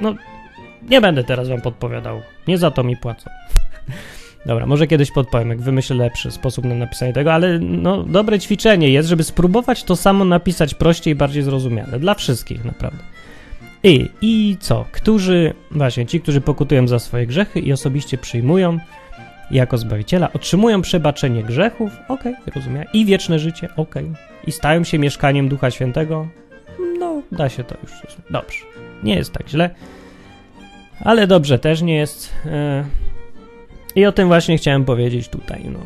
no, 0.02 0.16
nie 0.90 1.02
będę 1.02 1.24
teraz 1.24 1.50
wam 1.50 1.62
podpowiadał. 1.62 2.22
Nie 2.48 2.58
za 2.58 2.72
to 2.72 2.84
mi 2.84 2.98
płacą. 2.98 3.30
Dobra, 4.50 4.66
może 4.66 4.88
kiedyś 4.88 5.12
podpowiem, 5.12 5.50
jak 5.50 5.62
wymyślę 5.62 5.96
lepszy 5.96 6.32
sposób 6.32 6.66
na 6.66 6.76
napisanie 6.76 7.14
tego, 7.14 7.34
ale 7.34 7.60
no, 7.60 8.04
dobre 8.04 8.40
ćwiczenie 8.40 8.90
jest, 8.90 9.10
żeby 9.10 9.24
spróbować 9.24 9.84
to 9.84 9.96
samo 9.96 10.26
napisać 10.26 10.74
prościej 10.74 11.14
i 11.14 11.16
bardziej 11.16 11.44
zrozumiale. 11.44 12.00
Dla 12.00 12.14
wszystkich, 12.14 12.66
naprawdę. 12.66 13.04
I, 13.84 14.10
I 14.22 14.58
co? 14.60 14.86
Którzy, 14.92 15.54
właśnie 15.72 16.06
ci, 16.06 16.22
którzy 16.22 16.42
pokutują 16.42 16.88
za 16.88 17.00
swoje 17.00 17.28
grzechy 17.28 17.60
i 17.60 17.74
osobiście 17.74 18.18
przyjmują 18.18 18.80
jako 19.52 19.78
Zbawiciela, 19.78 20.34
otrzymują 20.34 20.82
przebaczenie 20.82 21.44
grzechów, 21.44 21.92
okej, 22.08 22.34
okay, 22.34 22.54
rozumiem, 22.56 22.86
i 22.94 23.06
wieczne 23.06 23.40
życie, 23.40 23.70
okej, 23.78 24.04
okay. 24.04 24.16
i 24.48 24.52
stają 24.52 24.84
się 24.84 25.00
mieszkaniem 25.00 25.50
Ducha 25.50 25.72
Świętego, 25.72 26.28
no, 27.00 27.22
da 27.32 27.50
się 27.50 27.64
to 27.64 27.76
już, 27.84 27.92
dobrze, 28.30 28.66
nie 29.04 29.16
jest 29.16 29.34
tak 29.34 29.50
źle, 29.50 29.70
ale 31.00 31.28
dobrze 31.28 31.60
też 31.60 31.82
nie 31.82 31.96
jest, 31.96 32.34
e, 32.46 32.84
i 34.00 34.06
o 34.06 34.12
tym 34.12 34.28
właśnie 34.28 34.58
chciałem 34.58 34.86
powiedzieć 34.86 35.28
tutaj, 35.28 35.66
no. 35.74 35.80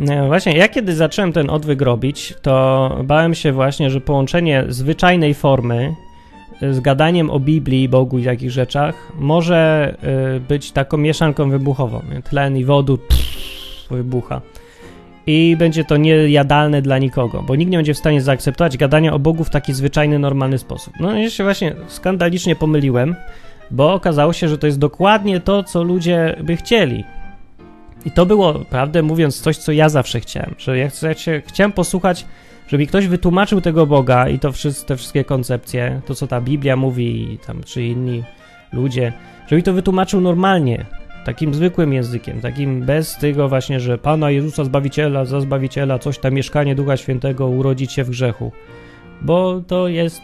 No 0.00 0.26
właśnie, 0.26 0.56
ja 0.56 0.68
kiedy 0.68 0.94
zacząłem 0.94 1.32
ten 1.32 1.50
odwyk 1.50 1.82
robić, 1.82 2.34
to 2.42 2.98
bałem 3.04 3.34
się 3.34 3.52
właśnie, 3.52 3.90
że 3.90 4.00
połączenie 4.00 4.64
zwyczajnej 4.68 5.34
formy 5.34 5.94
z 6.70 6.80
gadaniem 6.80 7.30
o 7.30 7.40
Biblii, 7.40 7.88
Bogu 7.88 8.18
i 8.18 8.24
takich 8.24 8.50
rzeczach 8.50 9.12
może 9.14 9.94
y, 10.36 10.40
być 10.40 10.72
taką 10.72 10.96
mieszanką 10.96 11.50
wybuchową. 11.50 12.02
Tlen 12.30 12.56
i 12.56 12.64
wodu 12.64 12.98
pff, 12.98 13.88
wybucha 13.90 14.40
i 15.26 15.56
będzie 15.58 15.84
to 15.84 15.96
niejadalne 15.96 16.82
dla 16.82 16.98
nikogo, 16.98 17.42
bo 17.42 17.56
nikt 17.56 17.70
nie 17.70 17.78
będzie 17.78 17.94
w 17.94 17.98
stanie 17.98 18.22
zaakceptować 18.22 18.76
gadania 18.76 19.12
o 19.12 19.18
Bogu 19.18 19.44
w 19.44 19.50
taki 19.50 19.74
zwyczajny, 19.74 20.18
normalny 20.18 20.58
sposób. 20.58 20.94
No 21.00 21.18
ja 21.18 21.30
się 21.30 21.44
właśnie 21.44 21.74
skandalicznie 21.88 22.56
pomyliłem, 22.56 23.14
bo 23.70 23.94
okazało 23.94 24.32
się, 24.32 24.48
że 24.48 24.58
to 24.58 24.66
jest 24.66 24.78
dokładnie 24.78 25.40
to, 25.40 25.62
co 25.62 25.82
ludzie 25.82 26.36
by 26.42 26.56
chcieli. 26.56 27.04
I 28.04 28.10
to 28.10 28.26
było, 28.26 28.54
prawdę 28.54 29.02
mówiąc, 29.02 29.40
coś, 29.40 29.56
co 29.56 29.72
ja 29.72 29.88
zawsze 29.88 30.20
chciałem, 30.20 30.54
że 30.58 30.78
ja 30.78 30.88
chciałem 31.46 31.72
posłuchać, 31.72 32.26
żeby 32.68 32.86
ktoś 32.86 33.06
wytłumaczył 33.06 33.60
tego 33.60 33.86
Boga 33.86 34.28
i 34.28 34.38
to 34.38 34.52
wszystkie, 34.52 34.86
te 34.86 34.96
wszystkie 34.96 35.24
koncepcje, 35.24 36.00
to 36.06 36.14
co 36.14 36.26
ta 36.26 36.40
Biblia 36.40 36.76
mówi, 36.76 37.38
tam, 37.46 37.62
czy 37.62 37.82
inni 37.82 38.22
ludzie, 38.72 39.12
żeby 39.46 39.62
to 39.62 39.72
wytłumaczył 39.72 40.20
normalnie, 40.20 40.86
takim 41.24 41.54
zwykłym 41.54 41.92
językiem, 41.92 42.40
takim 42.40 42.80
bez 42.82 43.16
tego 43.18 43.48
właśnie, 43.48 43.80
że 43.80 43.98
Pana 43.98 44.30
Jezusa 44.30 44.64
Zbawiciela, 44.64 45.24
za 45.24 45.40
Zbawiciela, 45.40 45.98
coś 45.98 46.18
tam 46.18 46.34
mieszkanie 46.34 46.74
Ducha 46.74 46.96
Świętego 46.96 47.48
urodzić 47.48 47.92
się 47.92 48.04
w 48.04 48.10
grzechu. 48.10 48.52
Bo 49.22 49.62
to 49.66 49.88
jest 49.88 50.22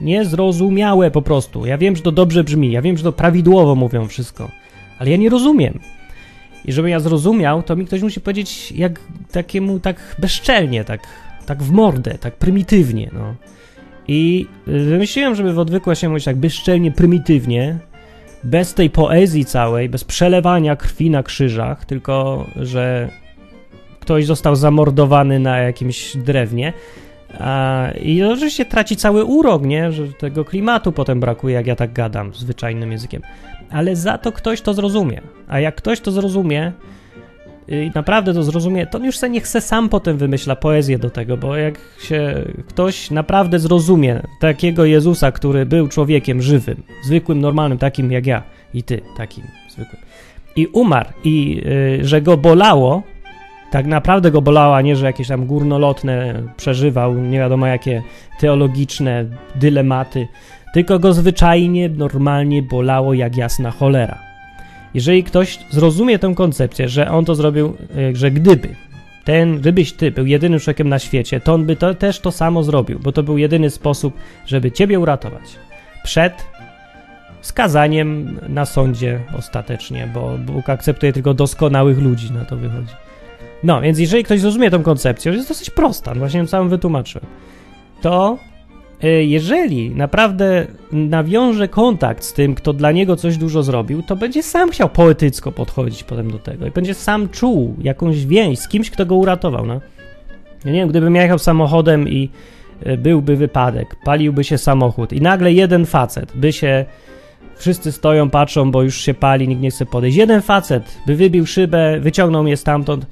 niezrozumiałe 0.00 1.10
po 1.10 1.22
prostu. 1.22 1.66
Ja 1.66 1.78
wiem, 1.78 1.96
że 1.96 2.02
to 2.02 2.12
dobrze 2.12 2.44
brzmi, 2.44 2.72
ja 2.72 2.82
wiem, 2.82 2.96
że 2.96 3.04
to 3.04 3.12
prawidłowo 3.12 3.74
mówią 3.74 4.08
wszystko, 4.08 4.50
ale 4.98 5.10
ja 5.10 5.16
nie 5.16 5.28
rozumiem. 5.28 5.78
I 6.64 6.72
żebym 6.72 6.90
ja 6.90 7.00
zrozumiał, 7.00 7.62
to 7.62 7.76
mi 7.76 7.86
ktoś 7.86 8.02
musi 8.02 8.20
powiedzieć 8.20 8.72
jak 8.72 9.00
takiemu 9.32 9.80
tak 9.80 10.16
bezczelnie, 10.18 10.84
tak, 10.84 11.00
tak 11.46 11.62
w 11.62 11.70
mordę, 11.70 12.18
tak 12.18 12.36
prymitywnie, 12.36 13.10
no. 13.12 13.34
I 14.08 14.46
wymyśliłem, 14.66 15.34
żeby 15.34 15.52
w 15.52 15.58
odwykła 15.58 15.94
się 15.94 16.08
mówić 16.08 16.24
tak 16.24 16.36
bezczelnie, 16.36 16.92
prymitywnie, 16.92 17.78
bez 18.44 18.74
tej 18.74 18.90
poezji 18.90 19.44
całej, 19.44 19.88
bez 19.88 20.04
przelewania 20.04 20.76
krwi 20.76 21.10
na 21.10 21.22
krzyżach, 21.22 21.84
tylko 21.84 22.46
że 22.56 23.08
ktoś 24.00 24.26
został 24.26 24.56
zamordowany 24.56 25.38
na 25.38 25.58
jakimś 25.58 26.16
drewnie. 26.16 26.72
A, 27.40 27.88
I 28.02 28.22
oczywiście 28.22 28.64
traci 28.64 28.96
cały 28.96 29.24
urok, 29.24 29.62
nie? 29.62 29.92
Że 29.92 30.08
tego 30.08 30.44
klimatu 30.44 30.92
potem 30.92 31.20
brakuje, 31.20 31.54
jak 31.54 31.66
ja 31.66 31.76
tak 31.76 31.92
gadam 31.92 32.34
zwyczajnym 32.34 32.92
językiem. 32.92 33.22
Ale 33.70 33.96
za 33.96 34.18
to 34.18 34.32
ktoś 34.32 34.60
to 34.60 34.74
zrozumie. 34.74 35.20
A 35.48 35.60
jak 35.60 35.74
ktoś 35.74 36.00
to 36.00 36.10
zrozumie, 36.10 36.72
i 37.68 37.90
naprawdę 37.94 38.34
to 38.34 38.42
zrozumie, 38.42 38.86
to 38.86 38.98
już 38.98 39.18
se 39.18 39.30
niech 39.30 39.48
se 39.48 39.60
sam 39.60 39.88
potem 39.88 40.16
wymyśla 40.16 40.56
poezję 40.56 40.98
do 40.98 41.10
tego, 41.10 41.36
bo 41.36 41.56
jak 41.56 41.78
się 42.02 42.44
ktoś 42.66 43.10
naprawdę 43.10 43.58
zrozumie 43.58 44.22
takiego 44.40 44.84
Jezusa, 44.84 45.32
który 45.32 45.66
był 45.66 45.88
człowiekiem 45.88 46.42
żywym, 46.42 46.82
zwykłym, 47.04 47.40
normalnym, 47.40 47.78
takim 47.78 48.12
jak 48.12 48.26
ja 48.26 48.42
i 48.74 48.82
ty, 48.82 49.00
takim 49.16 49.44
zwykłym, 49.70 50.02
i 50.56 50.66
umarł, 50.66 51.08
i 51.24 51.62
y, 52.00 52.04
że 52.04 52.22
go 52.22 52.36
bolało, 52.36 53.02
tak 53.70 53.86
naprawdę 53.86 54.30
go 54.30 54.42
bolało, 54.42 54.76
a 54.76 54.80
nie, 54.80 54.96
że 54.96 55.06
jakieś 55.06 55.28
tam 55.28 55.46
górnolotne 55.46 56.42
przeżywał, 56.56 57.14
nie 57.14 57.38
wiadomo 57.38 57.66
jakie 57.66 58.02
teologiczne 58.40 59.24
dylematy, 59.54 60.28
tylko 60.74 60.98
go 60.98 61.12
zwyczajnie, 61.12 61.88
normalnie 61.88 62.62
bolało 62.62 63.14
jak 63.14 63.36
jasna 63.36 63.70
cholera. 63.70 64.31
Jeżeli 64.94 65.24
ktoś 65.24 65.58
zrozumie 65.70 66.18
tę 66.18 66.34
koncepcję, 66.36 66.88
że 66.88 67.10
on 67.10 67.24
to 67.24 67.34
zrobił, 67.34 67.76
e, 67.96 68.16
że 68.16 68.30
gdyby 68.30 68.68
ten, 69.24 69.58
gdybyś 69.58 69.92
ty 69.92 70.10
był 70.10 70.26
jedynym 70.26 70.60
człowiekiem 70.60 70.88
na 70.88 70.98
świecie, 70.98 71.40
to 71.40 71.54
on 71.54 71.66
by 71.66 71.76
to, 71.76 71.94
też 71.94 72.20
to 72.20 72.32
samo 72.32 72.62
zrobił, 72.62 72.98
bo 72.98 73.12
to 73.12 73.22
był 73.22 73.38
jedyny 73.38 73.70
sposób, 73.70 74.14
żeby 74.46 74.72
ciebie 74.72 75.00
uratować 75.00 75.42
przed 76.04 76.44
skazaniem 77.40 78.38
na 78.48 78.64
sądzie 78.64 79.20
ostatecznie, 79.38 80.08
bo 80.14 80.38
Bóg 80.38 80.70
akceptuje 80.70 81.12
tylko 81.12 81.34
doskonałych 81.34 81.98
ludzi, 81.98 82.32
na 82.32 82.44
to 82.44 82.56
wychodzi. 82.56 82.94
No, 83.62 83.80
więc 83.80 83.98
jeżeli 83.98 84.24
ktoś 84.24 84.40
zrozumie 84.40 84.70
tę 84.70 84.78
koncepcję, 84.78 85.32
jest 85.32 85.48
dosyć 85.48 85.70
prosta, 85.70 86.14
właśnie 86.14 86.40
ją 86.40 86.46
całą 86.46 86.68
wytłumaczyłem, 86.68 87.26
to 88.02 88.38
jeżeli 89.08 89.90
naprawdę 89.90 90.66
nawiąże 90.92 91.68
kontakt 91.68 92.24
z 92.24 92.32
tym, 92.32 92.54
kto 92.54 92.72
dla 92.72 92.92
niego 92.92 93.16
coś 93.16 93.36
dużo 93.36 93.62
zrobił, 93.62 94.02
to 94.02 94.16
będzie 94.16 94.42
sam 94.42 94.70
chciał 94.70 94.88
poetycko 94.88 95.52
podchodzić 95.52 96.04
potem 96.04 96.30
do 96.30 96.38
tego 96.38 96.66
i 96.66 96.70
będzie 96.70 96.94
sam 96.94 97.28
czuł 97.28 97.74
jakąś 97.82 98.26
więź 98.26 98.58
z 98.58 98.68
kimś, 98.68 98.90
kto 98.90 99.06
go 99.06 99.14
uratował. 99.16 99.66
No. 99.66 99.80
Ja 100.64 100.72
nie 100.72 100.78
wiem, 100.78 100.88
gdybym 100.88 101.16
jechał 101.16 101.38
samochodem 101.38 102.08
i 102.08 102.30
e, 102.82 102.96
byłby 102.96 103.36
wypadek, 103.36 103.96
paliłby 104.04 104.44
się 104.44 104.58
samochód 104.58 105.12
i 105.12 105.20
nagle 105.20 105.52
jeden 105.52 105.86
facet 105.86 106.32
by 106.34 106.52
się 106.52 106.84
Wszyscy 107.56 107.92
stoją, 107.92 108.30
patrzą, 108.30 108.70
bo 108.70 108.82
już 108.82 108.96
się 108.96 109.14
pali, 109.14 109.48
nikt 109.48 109.62
nie 109.62 109.70
chce 109.70 109.86
podejść. 109.86 110.16
Jeden 110.16 110.42
facet 110.42 110.98
by 111.06 111.16
wybił 111.16 111.46
szybę, 111.46 112.00
wyciągnął 112.00 112.42
mnie 112.42 112.56
stamtąd. 112.56 113.06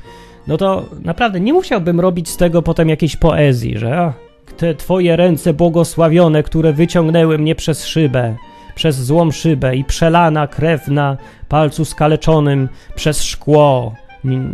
No 0.46 0.56
to 0.56 0.84
naprawdę 1.02 1.40
nie 1.40 1.52
musiałbym 1.52 2.00
robić 2.00 2.28
z 2.28 2.36
tego 2.36 2.62
potem 2.62 2.88
jakiejś 2.88 3.16
poezji, 3.16 3.78
że 3.78 4.12
te 4.52 4.74
twoje 4.74 5.16
ręce 5.16 5.52
błogosławione, 5.52 6.42
które 6.42 6.72
wyciągnęły 6.72 7.38
mnie 7.38 7.54
przez 7.54 7.86
szybę, 7.86 8.36
przez 8.74 8.96
złą 8.96 9.30
szybę 9.30 9.76
i 9.76 9.84
przelana 9.84 10.46
krew 10.46 10.88
na 10.88 11.16
palcu 11.48 11.84
skaleczonym 11.84 12.68
przez 12.94 13.22
szkło. 13.22 13.94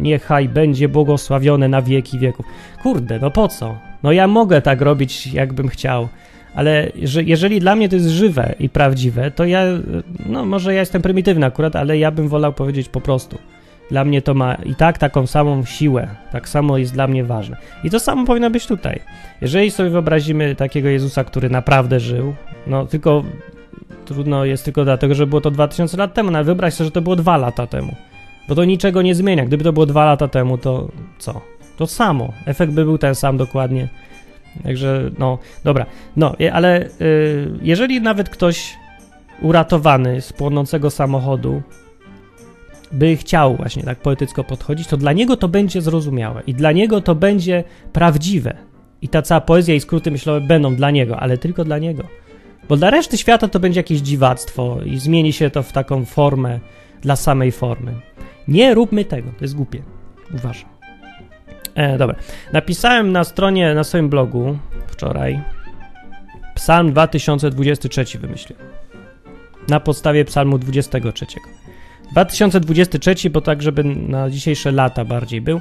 Niechaj 0.01 0.49
będzie 0.49 0.89
błogosławione 0.89 1.69
na 1.69 1.83
wieki 1.83 2.19
wieków. 2.19 2.47
Kurde, 2.83 3.19
no 3.19 3.31
po 3.31 3.49
co? 3.49 3.77
No 4.03 4.13
ja 4.13 4.27
mogę 4.27 4.63
tak 4.63 4.81
robić, 4.81 5.27
jakbym 5.27 5.69
chciał 5.69 6.09
ale 6.57 6.91
że 7.03 7.23
jeżeli 7.23 7.61
dla 7.61 7.77
mnie 7.77 7.89
to 7.89 7.95
jest 7.95 8.09
żywe 8.09 8.55
i 8.59 8.69
prawdziwe, 8.69 9.31
to 9.31 9.45
ja, 9.45 9.63
no 10.27 10.45
może 10.45 10.75
ja 10.75 10.81
jestem 10.81 11.03
prymitywny 11.03 11.47
akurat, 11.47 11.77
ale 11.77 11.99
ja 11.99 12.11
bym 12.11 12.29
wolał 12.29 12.53
powiedzieć 12.53 12.89
po 12.89 13.01
prostu. 13.01 13.39
Dla 13.91 14.05
mnie 14.05 14.23
to 14.23 14.35
ma 14.35 14.55
i 14.55 14.75
tak 14.75 14.99
taką 14.99 15.27
samą 15.27 15.65
siłę, 15.65 16.09
tak 16.33 16.49
samo 16.49 16.79
jest 16.79 16.93
dla 16.93 17.07
mnie 17.07 17.25
ważne. 17.25 17.57
I 17.85 17.91
to 17.91 18.01
samo 18.01 18.27
powinno 18.27 18.51
być 18.51 18.67
tutaj. 18.67 19.01
Jeżeli 19.41 19.71
sobie 19.71 19.91
wyobrazimy 19.91 20.55
takiego 20.55 20.89
Jezusa, 20.89 21.25
który 21.25 21.51
naprawdę 21.51 22.01
żył, 22.01 22.35
no 22.67 22.87
tylko 22.87 23.25
trudno 24.05 24.45
jest 24.45 24.65
tylko 24.65 24.85
dlatego, 24.85 25.15
że 25.15 25.27
było 25.27 25.41
to 25.41 25.51
2000 25.51 25.97
lat 25.97 26.15
temu, 26.15 26.31
no 26.31 26.39
ale 26.39 26.45
wyobraź 26.45 26.75
sobie, 26.75 26.85
że 26.85 26.91
to 26.91 27.03
było 27.03 27.17
dwa 27.17 27.37
lata 27.37 27.67
temu. 27.67 27.95
Bo 28.49 28.55
to 28.55 28.65
niczego 28.65 29.03
nie 29.03 29.15
zmienia. 29.15 29.45
Gdyby 29.45 29.65
to 29.65 29.73
było 29.73 29.87
dwa 29.87 30.05
lata 30.05 30.29
temu, 30.29 30.59
to 30.59 30.89
co? 31.19 31.41
To 31.77 31.87
samo. 31.87 32.33
Efekt 32.47 32.73
by 32.73 32.85
był 32.85 32.99
ten 32.99 33.15
sam 33.15 33.37
dokładnie. 33.37 33.89
Także, 34.63 35.11
no, 35.19 35.39
dobra. 35.65 35.87
No, 36.17 36.35
ale 36.53 36.87
y, 37.01 37.51
jeżeli 37.63 38.01
nawet 38.01 38.29
ktoś 38.29 38.77
uratowany 39.43 40.21
z 40.21 40.33
płonącego 40.33 40.91
samochodu 40.91 41.63
by 42.97 43.17
chciał 43.17 43.57
właśnie 43.57 43.83
tak 43.83 43.99
poetycko 43.99 44.45
podchodzić, 44.45 44.89
to 44.89 44.97
dla 44.97 45.13
niego 45.13 45.37
to 45.37 45.49
będzie 45.49 45.81
zrozumiałe 45.83 46.43
i 46.47 46.55
dla 46.55 46.73
niego 46.73 47.01
to 47.01 47.15
będzie 47.15 47.65
prawdziwe. 47.93 48.57
I 49.03 49.09
ta 49.09 49.23
cała 49.23 49.41
poezja 49.41 49.75
i 49.75 49.81
skróty 49.81 50.11
myślowe 50.11 50.41
będą 50.41 50.75
dla 50.75 50.91
niego, 50.91 51.21
ale 51.21 51.39
tylko 51.39 51.65
dla 51.65 51.79
niego. 51.79 52.05
Bo 52.69 52.77
dla 52.77 52.91
reszty 52.91 53.19
świata 53.19 53.49
to 53.49 53.61
będzie 53.61 53.81
jakieś 53.81 54.01
dziwactwo 54.01 54.79
i 54.85 54.99
zmieni 54.99 55.33
się 55.33 55.51
to 55.51 55.63
w 55.63 55.73
taką 55.73 56.05
formę 56.05 56.61
dla 57.01 57.17
samej 57.17 57.53
formy. 57.53 57.95
Nie 58.49 58.75
róbmy 58.75 59.05
tego, 59.05 59.31
to 59.39 59.45
jest 59.45 59.55
głupie. 59.55 59.83
Uważam. 60.35 60.69
E, 61.75 61.99
dobra. 61.99 62.17
Napisałem 62.53 63.13
na 63.13 63.25
stronie, 63.25 63.75
na 63.75 63.85
swoim 63.85 64.09
blogu 64.09 64.59
wczoraj 64.87 65.41
Psalm 66.55 66.91
2023 66.91 68.19
wymyśliłem. 68.19 68.65
Na 69.69 69.81
podstawie 69.81 70.25
Psalmu 70.25 70.59
23. 70.59 71.27
2023, 72.13 73.31
bo 73.31 73.41
tak, 73.41 73.63
żeby 73.63 73.85
na 73.85 74.31
dzisiejsze 74.31 74.73
lata 74.73 75.05
bardziej 75.05 75.41
był. 75.41 75.61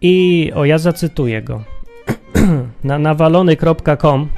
I 0.00 0.52
o, 0.54 0.64
ja 0.64 0.78
zacytuję 0.78 1.42
go. 1.42 1.64
na 2.84 2.98
nawalony.com 2.98 4.28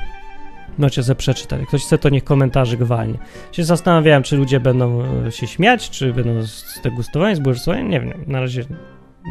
Możecie 0.78 1.02
sobie 1.02 1.16
przeczytać. 1.16 1.60
Ktoś 1.68 1.82
chce, 1.82 1.98
to 1.98 2.08
niech 2.08 2.24
komentarzy 2.24 2.76
gwalnie. 2.76 3.18
Się 3.52 3.64
zastanawiałem, 3.64 4.22
czy 4.22 4.36
ludzie 4.36 4.60
będą 4.60 5.02
e, 5.26 5.32
się 5.32 5.46
śmiać, 5.46 5.90
czy 5.90 6.12
będą 6.12 6.42
zdegustowani, 6.78 7.36
zbłysłowani. 7.36 7.88
Nie 7.88 8.00
wiem, 8.00 8.24
na 8.26 8.40
razie 8.40 8.64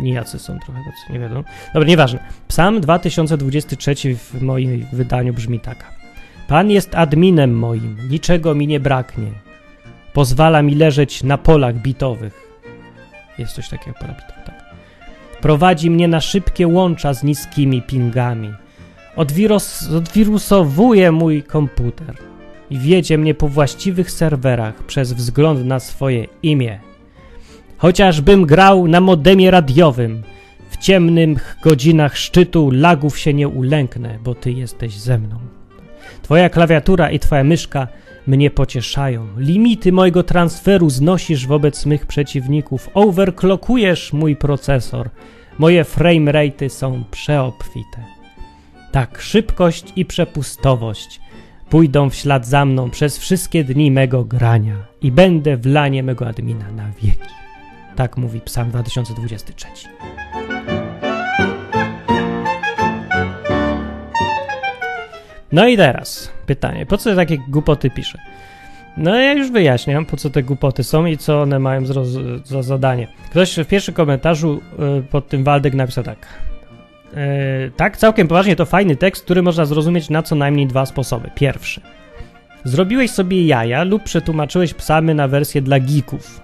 Nijacy 0.02 0.40
są 0.40 0.60
trochę 0.60 0.80
tacy, 0.80 1.14
nie 1.14 1.20
wiadomo. 1.20 1.44
Dobra, 1.74 1.90
nieważne. 1.90 2.20
Psalm 2.48 2.82
2023 2.82 4.16
w 4.16 4.42
moim 4.42 4.86
wydaniu 4.94 5.34
brzmi 5.34 5.60
tak. 5.60 5.94
Pan 6.48 6.72
jest 6.72 6.96
adminem 6.96 7.58
moim, 7.58 7.98
niczego 8.10 8.56
mi 8.56 8.68
nie 8.68 8.80
braknie. 8.80 9.32
Pozwala 10.20 10.62
mi 10.62 10.76
leżeć 10.76 11.24
na 11.24 11.38
polach 11.38 11.76
bitowych. 11.76 12.34
Jest 13.38 13.54
coś 13.54 13.70
takiego, 13.70 13.98
pola 14.00 14.14
bitowych, 14.14 14.46
tak. 14.46 14.66
Prowadzi 15.42 15.90
mnie 15.90 16.08
na 16.08 16.22
szybkie 16.22 16.68
łącza 16.68 17.14
z 17.14 17.24
niskimi 17.24 17.82
pingami. 17.82 18.54
Odwirus, 19.16 19.90
odwirusowuje 19.90 21.12
mój 21.12 21.44
komputer 21.44 22.16
i 22.70 22.80
wiedzie 22.80 23.18
mnie 23.18 23.34
po 23.34 23.48
właściwych 23.48 24.12
serwerach 24.12 24.84
przez 24.84 25.14
wzgląd 25.14 25.66
na 25.66 25.80
swoje 25.80 26.26
imię. 26.44 26.80
Chociażbym 27.78 28.46
grał 28.46 28.88
na 28.88 29.02
modemie 29.02 29.52
radiowym, 29.52 30.24
w 30.70 30.78
ciemnych 30.78 31.58
godzinach 31.64 32.18
szczytu 32.18 32.72
lagów 32.72 33.20
się 33.20 33.34
nie 33.34 33.48
ulęknę, 33.48 34.20
bo 34.24 34.36
ty 34.36 34.52
jesteś 34.52 34.94
ze 34.94 35.18
mną. 35.18 35.40
Twoja 36.22 36.50
klawiatura 36.50 37.12
i 37.12 37.20
twoja 37.20 37.44
myszka 37.44 37.88
mnie 38.30 38.52
pocieszają. 38.52 39.28
Limity 39.38 39.92
mojego 39.92 40.24
transferu 40.24 40.90
znosisz 40.90 41.48
wobec 41.48 41.86
mych 41.86 42.06
przeciwników. 42.06 42.90
Overclockujesz 42.94 44.14
mój 44.14 44.36
procesor. 44.36 45.10
Moje 45.58 45.84
frame 45.84 46.32
rate'y 46.32 46.70
są 46.70 47.04
przeobfite. 47.12 48.06
Tak, 48.92 49.22
szybkość 49.22 49.94
i 49.96 50.06
przepustowość 50.06 51.22
pójdą 51.70 52.10
w 52.10 52.16
ślad 52.16 52.48
za 52.48 52.66
mną 52.66 52.90
przez 52.90 53.18
wszystkie 53.18 53.64
dni 53.64 53.92
mego 53.92 54.24
grania 54.24 54.76
i 55.02 55.12
będę 55.12 55.58
w 55.58 55.66
lanie 55.66 56.04
mego 56.04 56.28
admina 56.28 56.72
na 56.72 56.92
wieki. 57.02 57.34
Tak 57.96 58.18
mówi 58.18 58.42
Psalm 58.42 58.70
2023. 58.70 59.68
No 65.52 65.68
i 65.68 65.78
teraz 65.78 66.32
pytanie, 66.50 66.86
po 66.86 66.98
co 66.98 67.16
takie 67.16 67.38
głupoty 67.38 67.90
piszę? 67.90 68.18
No 68.98 69.16
ja 69.16 69.34
już 69.34 69.52
wyjaśniam, 69.52 70.06
po 70.06 70.18
co 70.18 70.30
te 70.30 70.44
głupoty 70.44 70.84
są 70.84 71.06
i 71.06 71.18
co 71.18 71.42
one 71.42 71.60
mają 71.60 71.86
za 72.44 72.64
zadanie. 72.64 73.08
Ktoś 73.30 73.58
w 73.58 73.66
pierwszym 73.66 73.94
komentarzu 73.94 74.62
y, 75.00 75.04
pod 75.04 75.28
tym 75.28 75.44
Waldek 75.44 75.74
napisał 75.74 76.04
tak. 76.04 76.28
Y, 77.68 77.72
tak, 77.76 77.98
całkiem 77.98 78.28
poważnie 78.28 78.56
to 78.56 78.66
fajny 78.66 78.96
tekst, 78.96 79.24
który 79.24 79.42
można 79.42 79.66
zrozumieć 79.66 80.10
na 80.10 80.24
co 80.24 80.36
najmniej 80.36 80.68
dwa 80.68 80.86
sposoby. 80.86 81.30
Pierwszy. 81.36 81.82
Zrobiłeś 82.64 83.12
sobie 83.12 83.46
jaja 83.46 83.84
lub 83.84 84.04
przetłumaczyłeś 84.04 84.74
psamy 84.74 85.16
na 85.16 85.28
wersję 85.28 85.62
dla 85.62 85.80
geeków. 85.80 86.42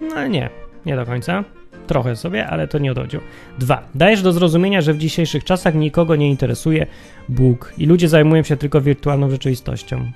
No 0.00 0.26
nie, 0.26 0.50
nie 0.86 0.96
do 0.96 1.06
końca. 1.06 1.44
Trochę 1.90 2.16
sobie, 2.16 2.46
ale 2.46 2.68
to 2.68 2.78
nie 2.78 2.92
odchodziło. 2.92 3.22
Dwa. 3.58 3.82
Dajesz 3.94 4.22
do 4.22 4.32
zrozumienia, 4.32 4.80
że 4.80 4.92
w 4.92 4.98
dzisiejszych 4.98 5.44
czasach 5.44 5.74
nikogo 5.74 6.16
nie 6.16 6.30
interesuje 6.30 6.86
Bóg 7.28 7.72
i 7.78 7.86
ludzie 7.86 8.08
zajmują 8.08 8.42
się 8.42 8.56
tylko 8.56 8.80
wirtualną 8.80 9.30
rzeczywistością. 9.30 10.10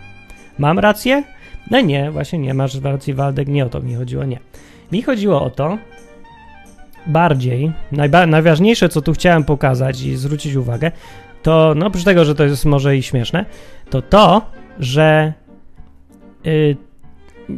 Mam 0.59 0.79
rację? 0.79 1.23
No 1.71 1.81
nie, 1.81 2.11
właśnie 2.11 2.39
nie 2.39 2.55
masz 2.55 2.81
racji, 2.81 3.15
Waldek, 3.15 3.49
nie 3.49 3.65
o 3.65 3.69
to 3.69 3.81
mi 3.81 3.95
chodziło, 3.95 4.25
nie. 4.25 4.39
Mi 4.93 5.03
chodziło 5.03 5.43
o 5.43 5.51
to, 5.51 5.79
bardziej, 7.07 7.73
najba- 7.93 8.27
najważniejsze, 8.27 8.89
co 8.89 9.03
tu 9.03 9.13
chciałem 9.13 9.45
pokazać 9.45 10.03
i 10.03 10.17
zwrócić 10.17 10.55
uwagę, 10.55 10.93
to, 11.43 11.75
no 11.77 11.87
oprócz 11.87 12.05
tego, 12.05 12.25
że 12.25 12.35
to 12.35 12.45
jest 12.45 12.65
może 12.65 12.97
i 12.97 13.03
śmieszne, 13.03 13.45
to 13.91 14.03
to, 14.03 14.43
że 14.79 15.33
yy, 16.45 16.77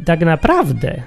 tak 0.05 0.21
naprawdę 0.21 1.01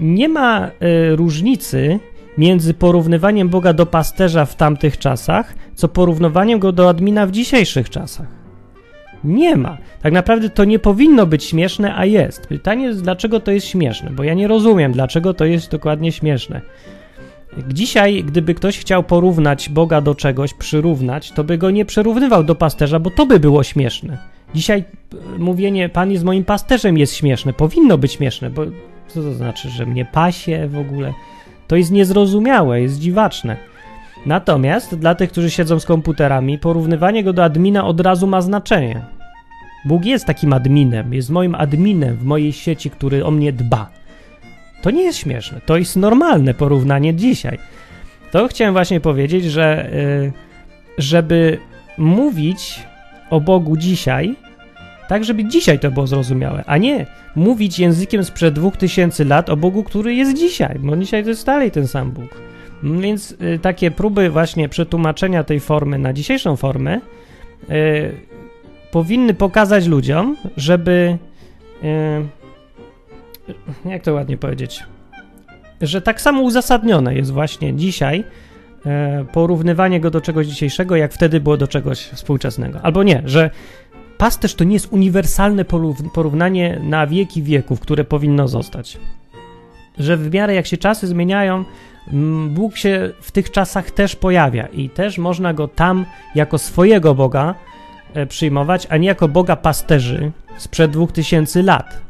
nie 0.00 0.28
ma 0.28 0.66
y, 0.66 1.16
różnicy 1.16 2.00
między 2.38 2.74
porównywaniem 2.74 3.48
Boga 3.48 3.72
do 3.72 3.86
pasterza 3.86 4.44
w 4.44 4.56
tamtych 4.56 4.98
czasach, 4.98 5.54
co 5.74 5.88
porównywaniem 5.88 6.58
go 6.58 6.72
do 6.72 6.88
admina 6.88 7.26
w 7.26 7.30
dzisiejszych 7.30 7.90
czasach. 7.90 8.26
Nie 9.24 9.56
ma. 9.56 9.78
Tak 10.02 10.12
naprawdę 10.12 10.50
to 10.50 10.64
nie 10.64 10.78
powinno 10.78 11.26
być 11.26 11.44
śmieszne, 11.44 11.96
a 11.96 12.04
jest. 12.04 12.46
Pytanie 12.46 12.84
jest, 12.84 13.02
dlaczego 13.02 13.40
to 13.40 13.50
jest 13.50 13.66
śmieszne, 13.66 14.10
bo 14.10 14.24
ja 14.24 14.34
nie 14.34 14.48
rozumiem, 14.48 14.92
dlaczego 14.92 15.34
to 15.34 15.44
jest 15.44 15.70
dokładnie 15.70 16.12
śmieszne. 16.12 16.60
Dzisiaj, 17.68 18.24
gdyby 18.24 18.54
ktoś 18.54 18.78
chciał 18.78 19.02
porównać 19.02 19.68
Boga 19.68 20.00
do 20.00 20.14
czegoś, 20.14 20.54
przyrównać, 20.54 21.32
to 21.32 21.44
by 21.44 21.58
go 21.58 21.70
nie 21.70 21.84
przyrównywał 21.84 22.44
do 22.44 22.54
pasterza, 22.54 22.98
bo 22.98 23.10
to 23.10 23.26
by 23.26 23.40
było 23.40 23.62
śmieszne. 23.62 24.18
Dzisiaj 24.54 24.84
y, 25.36 25.38
mówienie, 25.38 25.88
Pan 25.88 26.10
jest 26.10 26.24
moim 26.24 26.44
pasterzem, 26.44 26.98
jest 26.98 27.14
śmieszne. 27.14 27.52
Powinno 27.52 27.98
być 27.98 28.12
śmieszne, 28.12 28.50
bo 28.50 28.62
co 29.08 29.22
to 29.22 29.34
znaczy, 29.34 29.68
że 29.68 29.86
mnie 29.86 30.04
pasie 30.04 30.68
w 30.68 30.78
ogóle? 30.78 31.12
To 31.66 31.76
jest 31.76 31.90
niezrozumiałe, 31.90 32.80
jest 32.80 33.00
dziwaczne. 33.00 33.56
Natomiast 34.26 34.94
dla 34.94 35.14
tych, 35.14 35.30
którzy 35.30 35.50
siedzą 35.50 35.80
z 35.80 35.86
komputerami, 35.86 36.58
porównywanie 36.58 37.24
go 37.24 37.32
do 37.32 37.44
admina 37.44 37.86
od 37.86 38.00
razu 38.00 38.26
ma 38.26 38.40
znaczenie. 38.40 39.00
Bóg 39.84 40.04
jest 40.04 40.24
takim 40.24 40.52
adminem, 40.52 41.14
jest 41.14 41.30
moim 41.30 41.54
adminem 41.54 42.16
w 42.16 42.24
mojej 42.24 42.52
sieci, 42.52 42.90
który 42.90 43.24
o 43.24 43.30
mnie 43.30 43.52
dba. 43.52 43.90
To 44.82 44.90
nie 44.90 45.02
jest 45.02 45.18
śmieszne, 45.18 45.60
to 45.66 45.76
jest 45.76 45.96
normalne 45.96 46.54
porównanie 46.54 47.14
dzisiaj. 47.14 47.58
To 48.30 48.48
chciałem 48.48 48.74
właśnie 48.74 49.00
powiedzieć, 49.00 49.44
że 49.44 49.90
yy, 50.22 50.32
żeby 50.98 51.58
mówić 51.98 52.86
o 53.30 53.40
Bogu 53.40 53.76
dzisiaj, 53.76 54.36
tak 55.08 55.24
żeby 55.24 55.44
dzisiaj 55.44 55.78
to 55.78 55.90
było 55.90 56.06
zrozumiałe, 56.06 56.64
a 56.66 56.76
nie 56.76 57.06
mówić 57.36 57.78
językiem 57.78 58.24
sprzed 58.24 58.54
2000 58.54 59.24
lat 59.24 59.50
o 59.50 59.56
Bogu, 59.56 59.84
który 59.84 60.14
jest 60.14 60.36
dzisiaj, 60.36 60.78
bo 60.78 60.96
dzisiaj 60.96 61.22
to 61.22 61.28
jest 61.28 61.46
dalej 61.46 61.70
ten 61.70 61.88
sam 61.88 62.10
Bóg. 62.10 62.40
Więc 62.82 63.30
y, 63.30 63.58
takie 63.62 63.90
próby 63.90 64.30
właśnie 64.30 64.68
przetłumaczenia 64.68 65.44
tej 65.44 65.60
formy 65.60 65.98
na 65.98 66.12
dzisiejszą 66.12 66.56
formę 66.56 67.00
y, 67.70 68.12
powinny 68.90 69.34
pokazać 69.34 69.86
ludziom, 69.86 70.36
żeby 70.56 71.18
y, 71.84 72.26
jak 73.84 74.02
to 74.02 74.14
ładnie 74.14 74.36
powiedzieć, 74.36 74.82
że 75.80 76.02
tak 76.02 76.20
samo 76.20 76.42
uzasadnione 76.42 77.14
jest 77.14 77.32
właśnie 77.32 77.74
dzisiaj 77.74 78.24
e, 78.86 79.24
porównywanie 79.32 80.00
go 80.00 80.10
do 80.10 80.20
czegoś 80.20 80.46
dzisiejszego, 80.46 80.96
jak 80.96 81.12
wtedy 81.12 81.40
było 81.40 81.56
do 81.56 81.68
czegoś 81.68 81.98
współczesnego. 81.98 82.80
Albo 82.82 83.02
nie, 83.02 83.22
że 83.24 83.50
pasterz 84.18 84.54
to 84.54 84.64
nie 84.64 84.74
jest 84.74 84.92
uniwersalne 84.92 85.64
porównanie 86.14 86.80
na 86.82 87.06
wieki 87.06 87.42
wieków, 87.42 87.80
które 87.80 88.04
powinno 88.04 88.48
zostać. 88.48 88.98
Że 89.98 90.16
w 90.16 90.34
miarę 90.34 90.54
jak 90.54 90.66
się 90.66 90.76
czasy 90.76 91.06
zmieniają, 91.06 91.64
Bóg 92.48 92.76
się 92.76 93.12
w 93.20 93.32
tych 93.32 93.50
czasach 93.50 93.90
też 93.90 94.16
pojawia 94.16 94.66
i 94.66 94.90
też 94.90 95.18
można 95.18 95.54
go 95.54 95.68
tam 95.68 96.04
jako 96.34 96.58
swojego 96.58 97.14
Boga 97.14 97.54
e, 98.14 98.26
przyjmować, 98.26 98.86
a 98.90 98.96
nie 98.96 99.08
jako 99.08 99.28
Boga 99.28 99.56
pasterzy 99.56 100.32
sprzed 100.58 100.90
2000 100.90 101.62
lat. 101.62 102.00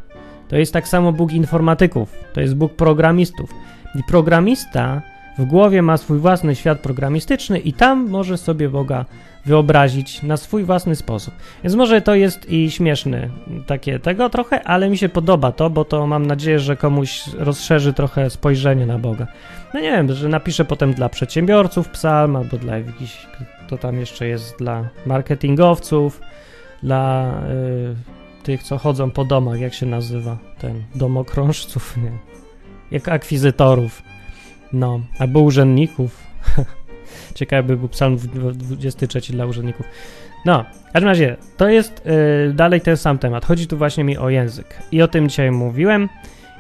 To 0.49 0.57
jest 0.57 0.73
tak 0.73 0.89
samo 0.89 1.13
Bóg 1.13 1.33
informatyków, 1.33 2.13
to 2.33 2.41
jest 2.41 2.55
Bóg 2.55 2.73
programistów. 2.73 3.51
I 3.95 4.03
programista 4.09 5.03
w 5.39 5.45
głowie 5.45 5.83
ma 5.83 5.97
swój 5.97 6.19
własny 6.19 6.55
świat 6.55 6.81
programistyczny 6.81 7.59
i 7.59 7.73
tam 7.73 8.09
może 8.09 8.39
sobie 8.39 8.69
Boga 8.69 9.05
wyobrazić 9.47 10.23
na 10.23 10.37
swój 10.37 10.65
własny 10.65 10.97
sposób. 10.97 11.35
Więc 11.65 11.77
może 11.77 12.01
to 12.03 12.15
jest 12.15 12.51
i 12.51 12.71
śmieszne 12.71 13.29
takie 13.67 13.99
tego 13.99 14.31
trochę, 14.31 14.63
ale 14.63 14.91
mi 14.91 14.99
się 14.99 15.09
podoba 15.09 15.53
to, 15.53 15.71
bo 15.71 15.85
to 15.85 16.07
mam 16.07 16.27
nadzieję, 16.27 16.59
że 16.59 16.77
komuś 16.77 17.23
rozszerzy 17.39 17.93
trochę 17.93 18.31
spojrzenie 18.31 18.87
na 18.87 18.99
Boga. 18.99 19.27
No 19.75 19.81
nie 19.81 19.91
wiem, 19.91 20.15
że 20.15 20.29
napiszę 20.29 20.65
potem 20.65 20.95
dla 20.95 21.09
przedsiębiorców 21.09 21.89
psalm, 21.89 22.37
albo 22.37 22.57
dla 22.57 22.79
jakichś, 22.79 23.27
to 23.69 23.79
tam 23.79 23.97
jeszcze 23.97 24.27
jest 24.27 24.59
dla 24.59 24.89
marketingowców, 25.07 26.21
dla 26.83 27.35
y, 27.51 28.43
tych, 28.43 28.63
co 28.63 28.79
chodzą 28.79 29.11
po 29.11 29.25
domach, 29.25 29.61
jak 29.61 29.75
się 29.75 29.87
nazywa, 29.87 30.39
ten, 30.59 30.83
domokrążców, 30.95 31.97
nie, 32.03 32.13
jak 32.91 33.09
akwizytorów, 33.09 34.03
no, 34.73 35.01
albo 35.19 35.41
urzędników, 35.41 36.27
Ciekawy 37.37 37.69
by 37.69 37.77
był 37.77 37.89
psalm 37.89 38.17
23 38.17 39.33
dla 39.33 39.47
urzędników. 39.47 39.87
No, 40.45 40.65
w 40.89 40.93
każdym 40.93 41.09
razie, 41.09 41.37
to 41.57 41.69
jest 41.69 42.03
yy, 42.47 42.53
dalej 42.55 42.81
ten 42.81 42.97
sam 42.97 43.19
temat. 43.19 43.45
Chodzi 43.45 43.67
tu 43.67 43.77
właśnie 43.77 44.05
mi 44.05 44.19
o 44.19 44.31
język. 44.31 44.83
I 44.93 45.03
o 45.03 45.09
tym 45.09 45.29
dzisiaj 45.29 45.51
mówiłem 45.51 46.09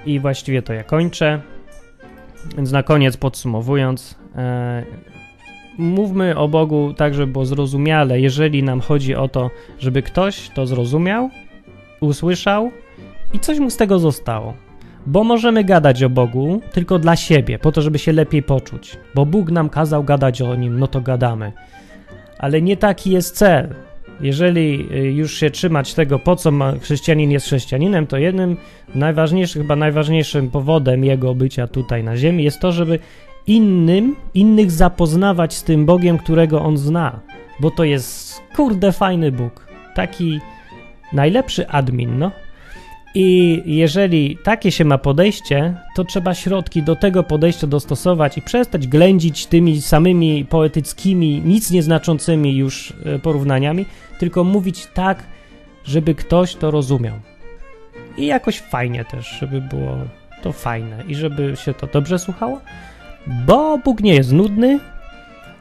i 0.06 0.20
właściwie 0.20 0.62
to 0.62 0.72
ja 0.72 0.84
kończę. 0.84 1.40
Więc 2.56 2.72
na 2.72 2.82
koniec 2.82 3.16
podsumowując, 3.16 4.18
yy, 4.34 4.40
mówmy 5.78 6.36
o 6.36 6.48
Bogu 6.48 6.94
tak, 6.94 7.14
żeby 7.14 7.32
było 7.32 7.46
zrozumiale, 7.46 8.20
jeżeli 8.20 8.62
nam 8.62 8.80
chodzi 8.80 9.14
o 9.14 9.28
to, 9.28 9.50
żeby 9.78 10.02
ktoś 10.02 10.50
to 10.50 10.66
zrozumiał, 10.66 11.30
usłyszał 12.00 12.70
i 13.32 13.38
coś 13.38 13.58
mu 13.58 13.70
z 13.70 13.76
tego 13.76 13.98
zostało. 13.98 14.65
Bo 15.06 15.24
możemy 15.24 15.64
gadać 15.64 16.02
o 16.02 16.10
Bogu 16.10 16.60
tylko 16.72 16.98
dla 16.98 17.16
siebie, 17.16 17.58
po 17.58 17.72
to, 17.72 17.82
żeby 17.82 17.98
się 17.98 18.12
lepiej 18.12 18.42
poczuć. 18.42 18.96
Bo 19.14 19.26
Bóg 19.26 19.50
nam 19.50 19.68
kazał 19.68 20.04
gadać 20.04 20.42
o 20.42 20.54
nim, 20.54 20.78
no 20.78 20.86
to 20.86 21.00
gadamy. 21.00 21.52
Ale 22.38 22.62
nie 22.62 22.76
taki 22.76 23.10
jest 23.10 23.36
cel. 23.36 23.74
Jeżeli 24.20 24.88
y, 24.92 25.12
już 25.12 25.34
się 25.34 25.50
trzymać 25.50 25.94
tego, 25.94 26.18
po 26.18 26.36
co 26.36 26.52
chrześcijanin 26.80 27.30
jest 27.30 27.46
chrześcijaninem, 27.46 28.06
to 28.06 28.18
jednym 28.18 28.56
najważniejszym, 28.94 29.62
chyba 29.62 29.76
najważniejszym 29.76 30.50
powodem 30.50 31.04
jego 31.04 31.34
bycia 31.34 31.66
tutaj 31.66 32.04
na 32.04 32.16
ziemi 32.16 32.44
jest 32.44 32.60
to, 32.60 32.72
żeby 32.72 32.98
innym, 33.46 34.16
innych 34.34 34.70
zapoznawać 34.70 35.54
z 35.54 35.62
tym 35.62 35.86
Bogiem, 35.86 36.18
którego 36.18 36.62
on 36.62 36.76
zna. 36.76 37.20
Bo 37.60 37.70
to 37.70 37.84
jest 37.84 38.42
kurde 38.56 38.92
fajny 38.92 39.32
Bóg. 39.32 39.66
Taki 39.94 40.40
najlepszy 41.12 41.68
admin, 41.68 42.18
no. 42.18 42.30
I 43.18 43.62
jeżeli 43.66 44.36
takie 44.36 44.72
się 44.72 44.84
ma 44.84 44.98
podejście, 44.98 45.74
to 45.94 46.04
trzeba 46.04 46.34
środki 46.34 46.82
do 46.82 46.96
tego 46.96 47.22
podejścia 47.22 47.66
dostosować 47.66 48.38
i 48.38 48.42
przestać 48.42 48.86
ględzić 48.86 49.46
tymi 49.46 49.82
samymi 49.82 50.44
poetyckimi, 50.44 51.42
nic 51.44 51.70
nieznaczącymi 51.70 52.56
już 52.56 52.92
e, 53.04 53.18
porównaniami, 53.18 53.86
tylko 54.18 54.44
mówić 54.44 54.86
tak, 54.94 55.22
żeby 55.84 56.14
ktoś 56.14 56.54
to 56.54 56.70
rozumiał. 56.70 57.14
I 58.18 58.26
jakoś 58.26 58.58
fajnie 58.60 59.04
też, 59.04 59.36
żeby 59.40 59.60
było 59.60 59.96
to 60.42 60.52
fajne 60.52 61.04
i 61.08 61.14
żeby 61.14 61.52
się 61.56 61.74
to 61.74 61.86
dobrze 61.86 62.18
słuchało, 62.18 62.60
bo 63.46 63.78
Bóg 63.78 64.00
nie 64.00 64.14
jest 64.14 64.32
nudny, 64.32 64.80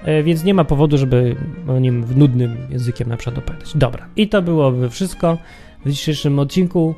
e, 0.03 0.23
więc 0.23 0.43
nie 0.43 0.53
ma 0.53 0.63
powodu, 0.63 0.97
żeby 0.97 1.35
o 1.67 1.79
nim 1.79 2.05
nudnym 2.15 2.57
językiem 2.69 3.09
na 3.09 3.17
przykład 3.17 3.37
opowiadać. 3.37 3.77
Dobra, 3.77 4.07
i 4.15 4.27
to 4.27 4.41
byłoby 4.41 4.89
wszystko 4.89 5.37
w 5.85 5.89
dzisiejszym 5.89 6.39
odcinku 6.39 6.95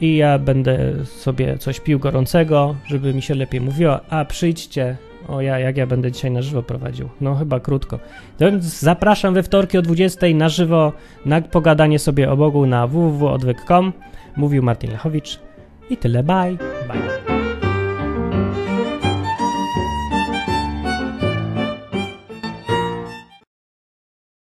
i 0.00 0.16
ja 0.16 0.38
będę 0.38 0.78
sobie 1.04 1.58
coś 1.58 1.80
pił 1.80 1.98
gorącego, 1.98 2.76
żeby 2.86 3.14
mi 3.14 3.22
się 3.22 3.34
lepiej 3.34 3.60
mówiło, 3.60 4.00
a 4.10 4.24
przyjdźcie, 4.24 4.96
o 5.28 5.40
ja, 5.40 5.58
jak 5.58 5.76
ja 5.76 5.86
będę 5.86 6.12
dzisiaj 6.12 6.30
na 6.30 6.42
żywo 6.42 6.62
prowadził, 6.62 7.08
no 7.20 7.34
chyba 7.34 7.60
krótko. 7.60 7.98
Zapraszam 8.60 9.34
we 9.34 9.42
wtorki 9.42 9.78
o 9.78 9.82
20 9.82 10.26
na 10.34 10.48
żywo 10.48 10.92
na 11.26 11.40
pogadanie 11.40 11.98
sobie 11.98 12.30
o 12.30 12.36
Bogu 12.36 12.66
na 12.66 12.86
www.odwyk.com. 12.86 13.92
Mówił 14.36 14.62
Martin 14.62 14.90
Lechowicz 14.90 15.40
i 15.90 15.96
tyle, 15.96 16.22
bye! 16.22 16.56